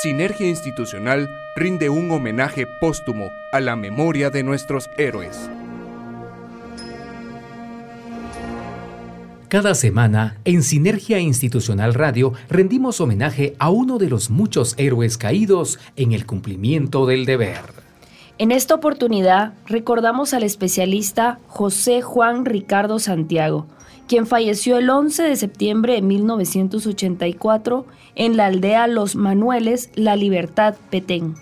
Sinergia 0.02 0.48
Institucional 0.48 1.30
rinde 1.54 1.88
un 1.88 2.10
homenaje 2.10 2.66
póstumo 2.80 3.30
a 3.52 3.60
la 3.60 3.76
memoria 3.76 4.30
de 4.30 4.42
nuestros 4.42 4.90
héroes. 4.98 5.48
Cada 9.46 9.76
semana, 9.76 10.38
en 10.44 10.64
Sinergia 10.64 11.20
Institucional 11.20 11.94
Radio, 11.94 12.32
rendimos 12.48 13.00
homenaje 13.00 13.54
a 13.60 13.70
uno 13.70 13.98
de 13.98 14.08
los 14.08 14.28
muchos 14.28 14.74
héroes 14.76 15.18
caídos 15.18 15.78
en 15.94 16.10
el 16.10 16.26
cumplimiento 16.26 17.06
del 17.06 17.24
deber. 17.24 17.60
En 18.38 18.50
esta 18.50 18.74
oportunidad, 18.74 19.52
recordamos 19.66 20.34
al 20.34 20.42
especialista 20.42 21.38
José 21.46 22.02
Juan 22.02 22.44
Ricardo 22.44 22.98
Santiago, 22.98 23.68
quien 24.08 24.26
falleció 24.26 24.78
el 24.78 24.90
11 24.90 25.22
de 25.22 25.36
septiembre 25.36 25.94
de 25.94 26.02
1984 26.02 27.86
en 28.14 28.36
la 28.36 28.46
aldea 28.46 28.86
Los 28.86 29.16
Manueles, 29.16 29.90
La 29.94 30.16
Libertad, 30.16 30.74
Petén. 30.90 31.34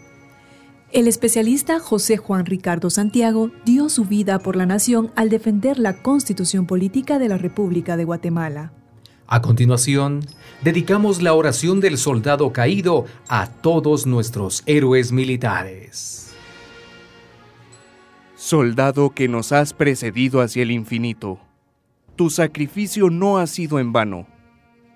El 0.92 1.06
especialista 1.06 1.78
José 1.78 2.16
Juan 2.16 2.46
Ricardo 2.46 2.90
Santiago 2.90 3.50
dio 3.64 3.88
su 3.88 4.04
vida 4.04 4.40
por 4.40 4.56
la 4.56 4.66
nación 4.66 5.12
al 5.14 5.28
defender 5.28 5.78
la 5.78 6.02
constitución 6.02 6.66
política 6.66 7.20
de 7.20 7.28
la 7.28 7.38
República 7.38 7.96
de 7.96 8.04
Guatemala. 8.04 8.72
A 9.28 9.40
continuación, 9.40 10.26
dedicamos 10.64 11.22
la 11.22 11.34
oración 11.34 11.78
del 11.78 11.98
soldado 11.98 12.52
caído 12.52 13.04
a 13.28 13.46
todos 13.46 14.04
nuestros 14.04 14.64
héroes 14.66 15.12
militares. 15.12 16.32
Soldado 18.34 19.10
que 19.10 19.28
nos 19.28 19.52
has 19.52 19.72
precedido 19.72 20.40
hacia 20.40 20.64
el 20.64 20.72
infinito, 20.72 21.38
tu 22.16 22.30
sacrificio 22.30 23.10
no 23.10 23.38
ha 23.38 23.46
sido 23.46 23.78
en 23.78 23.92
vano, 23.92 24.26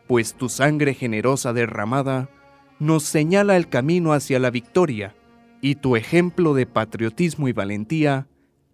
pues 0.06 0.34
tu 0.34 0.48
sangre 0.48 0.94
generosa 0.94 1.52
derramada 1.52 2.28
nos 2.78 3.04
señala 3.04 3.56
el 3.56 3.68
camino 3.68 4.12
hacia 4.12 4.38
la 4.38 4.50
victoria 4.50 5.14
y 5.60 5.76
tu 5.76 5.96
ejemplo 5.96 6.54
de 6.54 6.66
patriotismo 6.66 7.48
y 7.48 7.52
valentía 7.52 8.26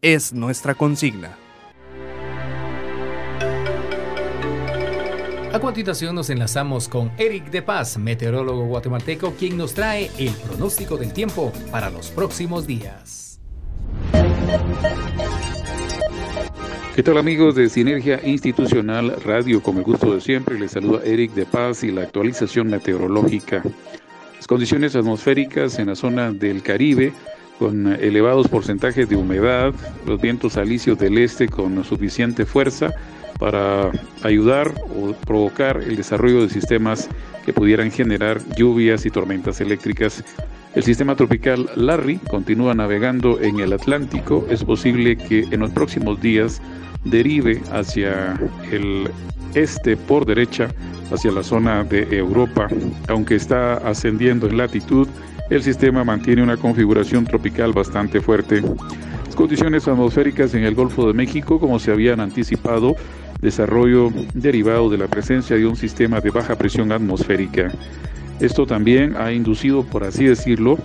es 0.02 0.32
nuestra 0.32 0.74
consigna. 0.74 1.36
A 5.52 5.58
continuación 5.58 6.14
nos 6.14 6.30
enlazamos 6.30 6.88
con 6.88 7.10
Eric 7.18 7.50
De 7.50 7.60
Paz, 7.60 7.98
meteorólogo 7.98 8.66
guatemalteco, 8.66 9.32
quien 9.32 9.56
nos 9.56 9.74
trae 9.74 10.08
el 10.16 10.32
pronóstico 10.32 10.96
del 10.96 11.12
tiempo 11.12 11.52
para 11.72 11.90
los 11.90 12.10
próximos 12.10 12.68
días. 12.68 13.40
¿Qué 17.00 17.04
tal 17.04 17.16
amigos 17.16 17.54
de 17.54 17.70
Sinergia 17.70 18.20
Institucional 18.22 19.16
Radio? 19.24 19.62
Con 19.62 19.78
el 19.78 19.84
gusto 19.84 20.12
de 20.12 20.20
siempre 20.20 20.60
les 20.60 20.72
saluda 20.72 21.00
Eric 21.02 21.32
De 21.32 21.46
Paz 21.46 21.82
y 21.82 21.90
la 21.90 22.02
actualización 22.02 22.68
meteorológica. 22.68 23.62
Las 24.36 24.46
condiciones 24.46 24.94
atmosféricas 24.94 25.78
en 25.78 25.86
la 25.86 25.94
zona 25.94 26.30
del 26.30 26.62
Caribe 26.62 27.14
con 27.58 27.86
elevados 27.86 28.48
porcentajes 28.48 29.08
de 29.08 29.16
humedad, 29.16 29.72
los 30.06 30.20
vientos 30.20 30.58
alisios 30.58 30.98
del 30.98 31.16
este 31.16 31.48
con 31.48 31.82
suficiente 31.84 32.44
fuerza 32.44 32.90
para 33.38 33.90
ayudar 34.22 34.74
o 34.94 35.14
provocar 35.26 35.78
el 35.78 35.96
desarrollo 35.96 36.42
de 36.42 36.50
sistemas 36.50 37.08
que 37.46 37.54
pudieran 37.54 37.90
generar 37.90 38.42
lluvias 38.56 39.06
y 39.06 39.10
tormentas 39.10 39.62
eléctricas. 39.62 40.22
El 40.74 40.82
sistema 40.82 41.16
tropical 41.16 41.70
Larry 41.76 42.18
continúa 42.30 42.74
navegando 42.74 43.40
en 43.40 43.58
el 43.58 43.72
Atlántico. 43.72 44.46
Es 44.50 44.62
posible 44.62 45.16
que 45.16 45.46
en 45.50 45.60
los 45.60 45.70
próximos 45.70 46.20
días 46.20 46.60
derive 47.04 47.62
hacia 47.72 48.38
el 48.70 49.10
este 49.54 49.96
por 49.96 50.26
derecha, 50.26 50.68
hacia 51.12 51.32
la 51.32 51.42
zona 51.42 51.84
de 51.84 52.06
Europa. 52.16 52.68
Aunque 53.08 53.34
está 53.34 53.74
ascendiendo 53.78 54.46
en 54.46 54.56
latitud, 54.56 55.08
el 55.50 55.62
sistema 55.62 56.04
mantiene 56.04 56.42
una 56.42 56.56
configuración 56.56 57.24
tropical 57.24 57.72
bastante 57.72 58.20
fuerte. 58.20 58.62
Las 59.26 59.34
condiciones 59.34 59.88
atmosféricas 59.88 60.54
en 60.54 60.64
el 60.64 60.74
Golfo 60.74 61.06
de 61.06 61.14
México, 61.14 61.58
como 61.58 61.78
se 61.78 61.90
habían 61.90 62.20
anticipado, 62.20 62.94
desarrollo 63.40 64.10
derivado 64.34 64.90
de 64.90 64.98
la 64.98 65.08
presencia 65.08 65.56
de 65.56 65.66
un 65.66 65.76
sistema 65.76 66.20
de 66.20 66.30
baja 66.30 66.56
presión 66.56 66.92
atmosférica. 66.92 67.72
Esto 68.38 68.66
también 68.66 69.16
ha 69.16 69.32
inducido, 69.32 69.82
por 69.84 70.04
así 70.04 70.24
decirlo, 70.24 70.78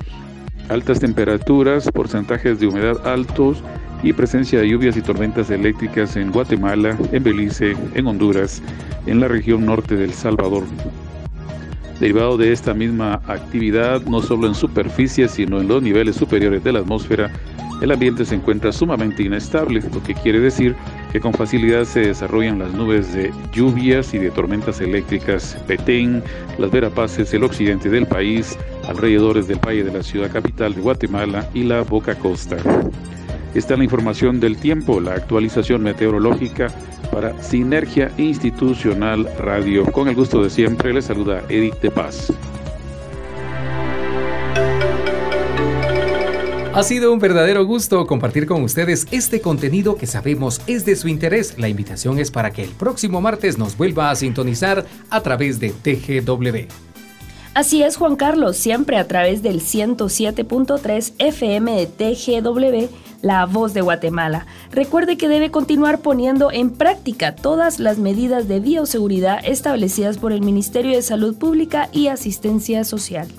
altas 0.69 0.99
temperaturas, 0.99 1.89
porcentajes 1.91 2.59
de 2.59 2.67
humedad 2.67 3.05
altos 3.07 3.63
y 4.03 4.13
presencia 4.13 4.59
de 4.59 4.69
lluvias 4.69 4.97
y 4.97 5.01
tormentas 5.01 5.49
eléctricas 5.49 6.15
en 6.15 6.31
Guatemala, 6.31 6.97
en 7.11 7.23
Belice, 7.23 7.75
en 7.93 8.07
Honduras, 8.07 8.61
en 9.05 9.19
la 9.19 9.27
región 9.27 9.65
norte 9.65 9.95
del 9.95 10.13
Salvador. 10.13 10.63
Derivado 11.99 12.37
de 12.37 12.51
esta 12.51 12.73
misma 12.73 13.21
actividad, 13.27 14.01
no 14.03 14.21
solo 14.21 14.47
en 14.47 14.55
superficie, 14.55 15.27
sino 15.27 15.61
en 15.61 15.67
los 15.67 15.81
niveles 15.81 16.17
superiores 16.17 16.63
de 16.63 16.73
la 16.73 16.79
atmósfera, 16.79 17.31
el 17.81 17.91
ambiente 17.91 18.25
se 18.25 18.35
encuentra 18.35 18.71
sumamente 18.71 19.23
inestable, 19.23 19.81
lo 19.93 20.01
que 20.01 20.13
quiere 20.13 20.39
decir 20.39 20.75
que 21.11 21.19
con 21.19 21.33
facilidad 21.33 21.83
se 21.83 22.01
desarrollan 22.01 22.59
las 22.59 22.73
nubes 22.73 23.13
de 23.13 23.33
lluvias 23.53 24.13
y 24.13 24.17
de 24.17 24.31
tormentas 24.31 24.79
eléctricas. 24.79 25.57
Petén, 25.67 26.23
las 26.57 26.71
Verapaces, 26.71 27.33
el 27.33 27.43
occidente 27.43 27.89
del 27.89 28.05
país, 28.07 28.57
alrededores 28.87 29.47
del 29.47 29.59
valle 29.59 29.83
de 29.83 29.91
la 29.91 30.03
ciudad 30.03 30.31
capital 30.31 30.73
de 30.73 30.81
Guatemala 30.81 31.49
y 31.53 31.63
la 31.63 31.81
Boca 31.81 32.15
Costa. 32.15 32.57
Esta 33.53 33.73
es 33.73 33.77
la 33.77 33.83
información 33.85 34.39
del 34.39 34.57
tiempo, 34.57 34.99
la 34.99 35.13
actualización 35.13 35.81
meteorológica 35.81 36.67
para 37.11 37.41
Sinergia 37.41 38.11
Institucional 38.17 39.29
Radio. 39.39 39.85
Con 39.91 40.09
el 40.09 40.15
gusto 40.15 40.43
de 40.43 40.49
siempre, 40.49 40.93
les 40.93 41.05
saluda 41.05 41.43
Edith 41.49 41.79
de 41.81 41.91
Paz. 41.91 42.33
Ha 46.75 46.83
sido 46.83 47.13
un 47.13 47.19
verdadero 47.19 47.65
gusto 47.65 48.05
compartir 48.05 48.45
con 48.45 48.61
ustedes 48.61 49.07
este 49.11 49.39
contenido 49.39 49.95
que 49.95 50.07
sabemos 50.07 50.59
es 50.67 50.83
de 50.83 50.97
su 50.97 51.07
interés. 51.07 51.57
La 51.57 51.69
invitación 51.69 52.19
es 52.19 52.31
para 52.31 52.51
que 52.51 52.63
el 52.63 52.71
próximo 52.71 53.21
martes 53.21 53.57
nos 53.57 53.77
vuelva 53.77 54.09
a 54.09 54.15
sintonizar 54.17 54.85
a 55.09 55.21
través 55.21 55.61
de 55.61 55.69
TGW. 55.69 56.84
Así 57.55 57.83
es, 57.83 57.95
Juan 57.95 58.17
Carlos, 58.17 58.57
siempre 58.57 58.97
a 58.97 59.07
través 59.07 59.41
del 59.41 59.61
107.3 59.61 61.13
FM 61.19 61.73
de 61.73 61.87
TGW, 61.87 62.93
La 63.21 63.45
Voz 63.45 63.73
de 63.73 63.79
Guatemala. 63.79 64.45
Recuerde 64.71 65.15
que 65.15 65.29
debe 65.29 65.51
continuar 65.51 65.99
poniendo 65.99 66.51
en 66.51 66.71
práctica 66.71 67.33
todas 67.33 67.79
las 67.79 67.97
medidas 67.97 68.49
de 68.49 68.59
bioseguridad 68.59 69.39
establecidas 69.45 70.17
por 70.17 70.33
el 70.33 70.41
Ministerio 70.41 70.97
de 70.97 71.01
Salud 71.01 71.37
Pública 71.37 71.87
y 71.93 72.07
Asistencia 72.07 72.83
Social. 72.83 73.29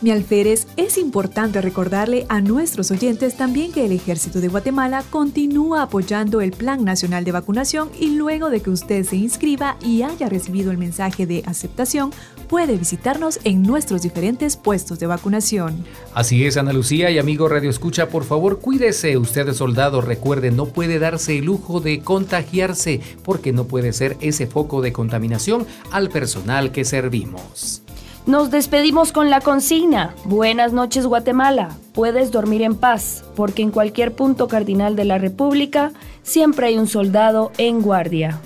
Mi 0.00 0.12
alférez, 0.12 0.68
es 0.76 0.96
importante 0.96 1.60
recordarle 1.60 2.24
a 2.28 2.40
nuestros 2.40 2.92
oyentes 2.92 3.36
también 3.36 3.72
que 3.72 3.84
el 3.84 3.90
Ejército 3.90 4.40
de 4.40 4.46
Guatemala 4.46 5.02
continúa 5.10 5.82
apoyando 5.82 6.40
el 6.40 6.52
Plan 6.52 6.84
Nacional 6.84 7.24
de 7.24 7.32
Vacunación 7.32 7.90
y 7.98 8.14
luego 8.14 8.48
de 8.48 8.60
que 8.60 8.70
usted 8.70 9.04
se 9.04 9.16
inscriba 9.16 9.76
y 9.82 10.02
haya 10.02 10.28
recibido 10.28 10.70
el 10.70 10.78
mensaje 10.78 11.26
de 11.26 11.42
aceptación, 11.46 12.12
puede 12.48 12.76
visitarnos 12.76 13.40
en 13.42 13.64
nuestros 13.64 14.02
diferentes 14.02 14.56
puestos 14.56 15.00
de 15.00 15.08
vacunación. 15.08 15.84
Así 16.14 16.46
es, 16.46 16.56
Ana 16.56 16.72
Lucía 16.72 17.10
y 17.10 17.18
amigo 17.18 17.48
Radio 17.48 17.68
Escucha, 17.68 18.08
por 18.08 18.22
favor 18.22 18.60
cuídese 18.60 19.18
usted 19.18 19.52
soldado, 19.52 20.00
recuerde, 20.00 20.52
no 20.52 20.66
puede 20.66 21.00
darse 21.00 21.38
el 21.38 21.46
lujo 21.46 21.80
de 21.80 22.00
contagiarse 22.00 23.00
porque 23.24 23.52
no 23.52 23.64
puede 23.64 23.92
ser 23.92 24.16
ese 24.20 24.46
foco 24.46 24.80
de 24.80 24.92
contaminación 24.92 25.66
al 25.90 26.08
personal 26.08 26.70
que 26.70 26.84
servimos. 26.84 27.82
Nos 28.28 28.50
despedimos 28.50 29.10
con 29.10 29.30
la 29.30 29.40
consigna. 29.40 30.14
Buenas 30.26 30.74
noches 30.74 31.06
Guatemala. 31.06 31.70
Puedes 31.94 32.30
dormir 32.30 32.60
en 32.60 32.74
paz, 32.74 33.24
porque 33.34 33.62
en 33.62 33.70
cualquier 33.70 34.14
punto 34.14 34.48
cardinal 34.48 34.96
de 34.96 35.06
la 35.06 35.16
República 35.16 35.92
siempre 36.22 36.66
hay 36.66 36.76
un 36.76 36.86
soldado 36.86 37.52
en 37.56 37.80
guardia. 37.80 38.38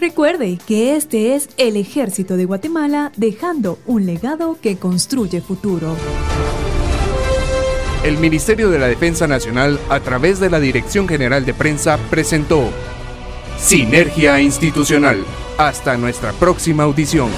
Recuerde 0.00 0.58
que 0.66 0.96
este 0.96 1.36
es 1.36 1.48
el 1.58 1.76
ejército 1.76 2.36
de 2.36 2.44
Guatemala 2.44 3.12
dejando 3.16 3.78
un 3.86 4.04
legado 4.04 4.58
que 4.60 4.78
construye 4.78 5.40
futuro. 5.40 5.94
El 8.02 8.18
Ministerio 8.18 8.68
de 8.68 8.80
la 8.80 8.88
Defensa 8.88 9.28
Nacional, 9.28 9.78
a 9.90 10.00
través 10.00 10.40
de 10.40 10.50
la 10.50 10.58
Dirección 10.58 11.06
General 11.06 11.46
de 11.46 11.54
Prensa, 11.54 12.00
presentó 12.10 12.64
Sinergia 13.60 14.40
Institucional. 14.40 15.24
Hasta 15.56 15.96
nuestra 15.96 16.32
próxima 16.32 16.82
audición. 16.82 17.30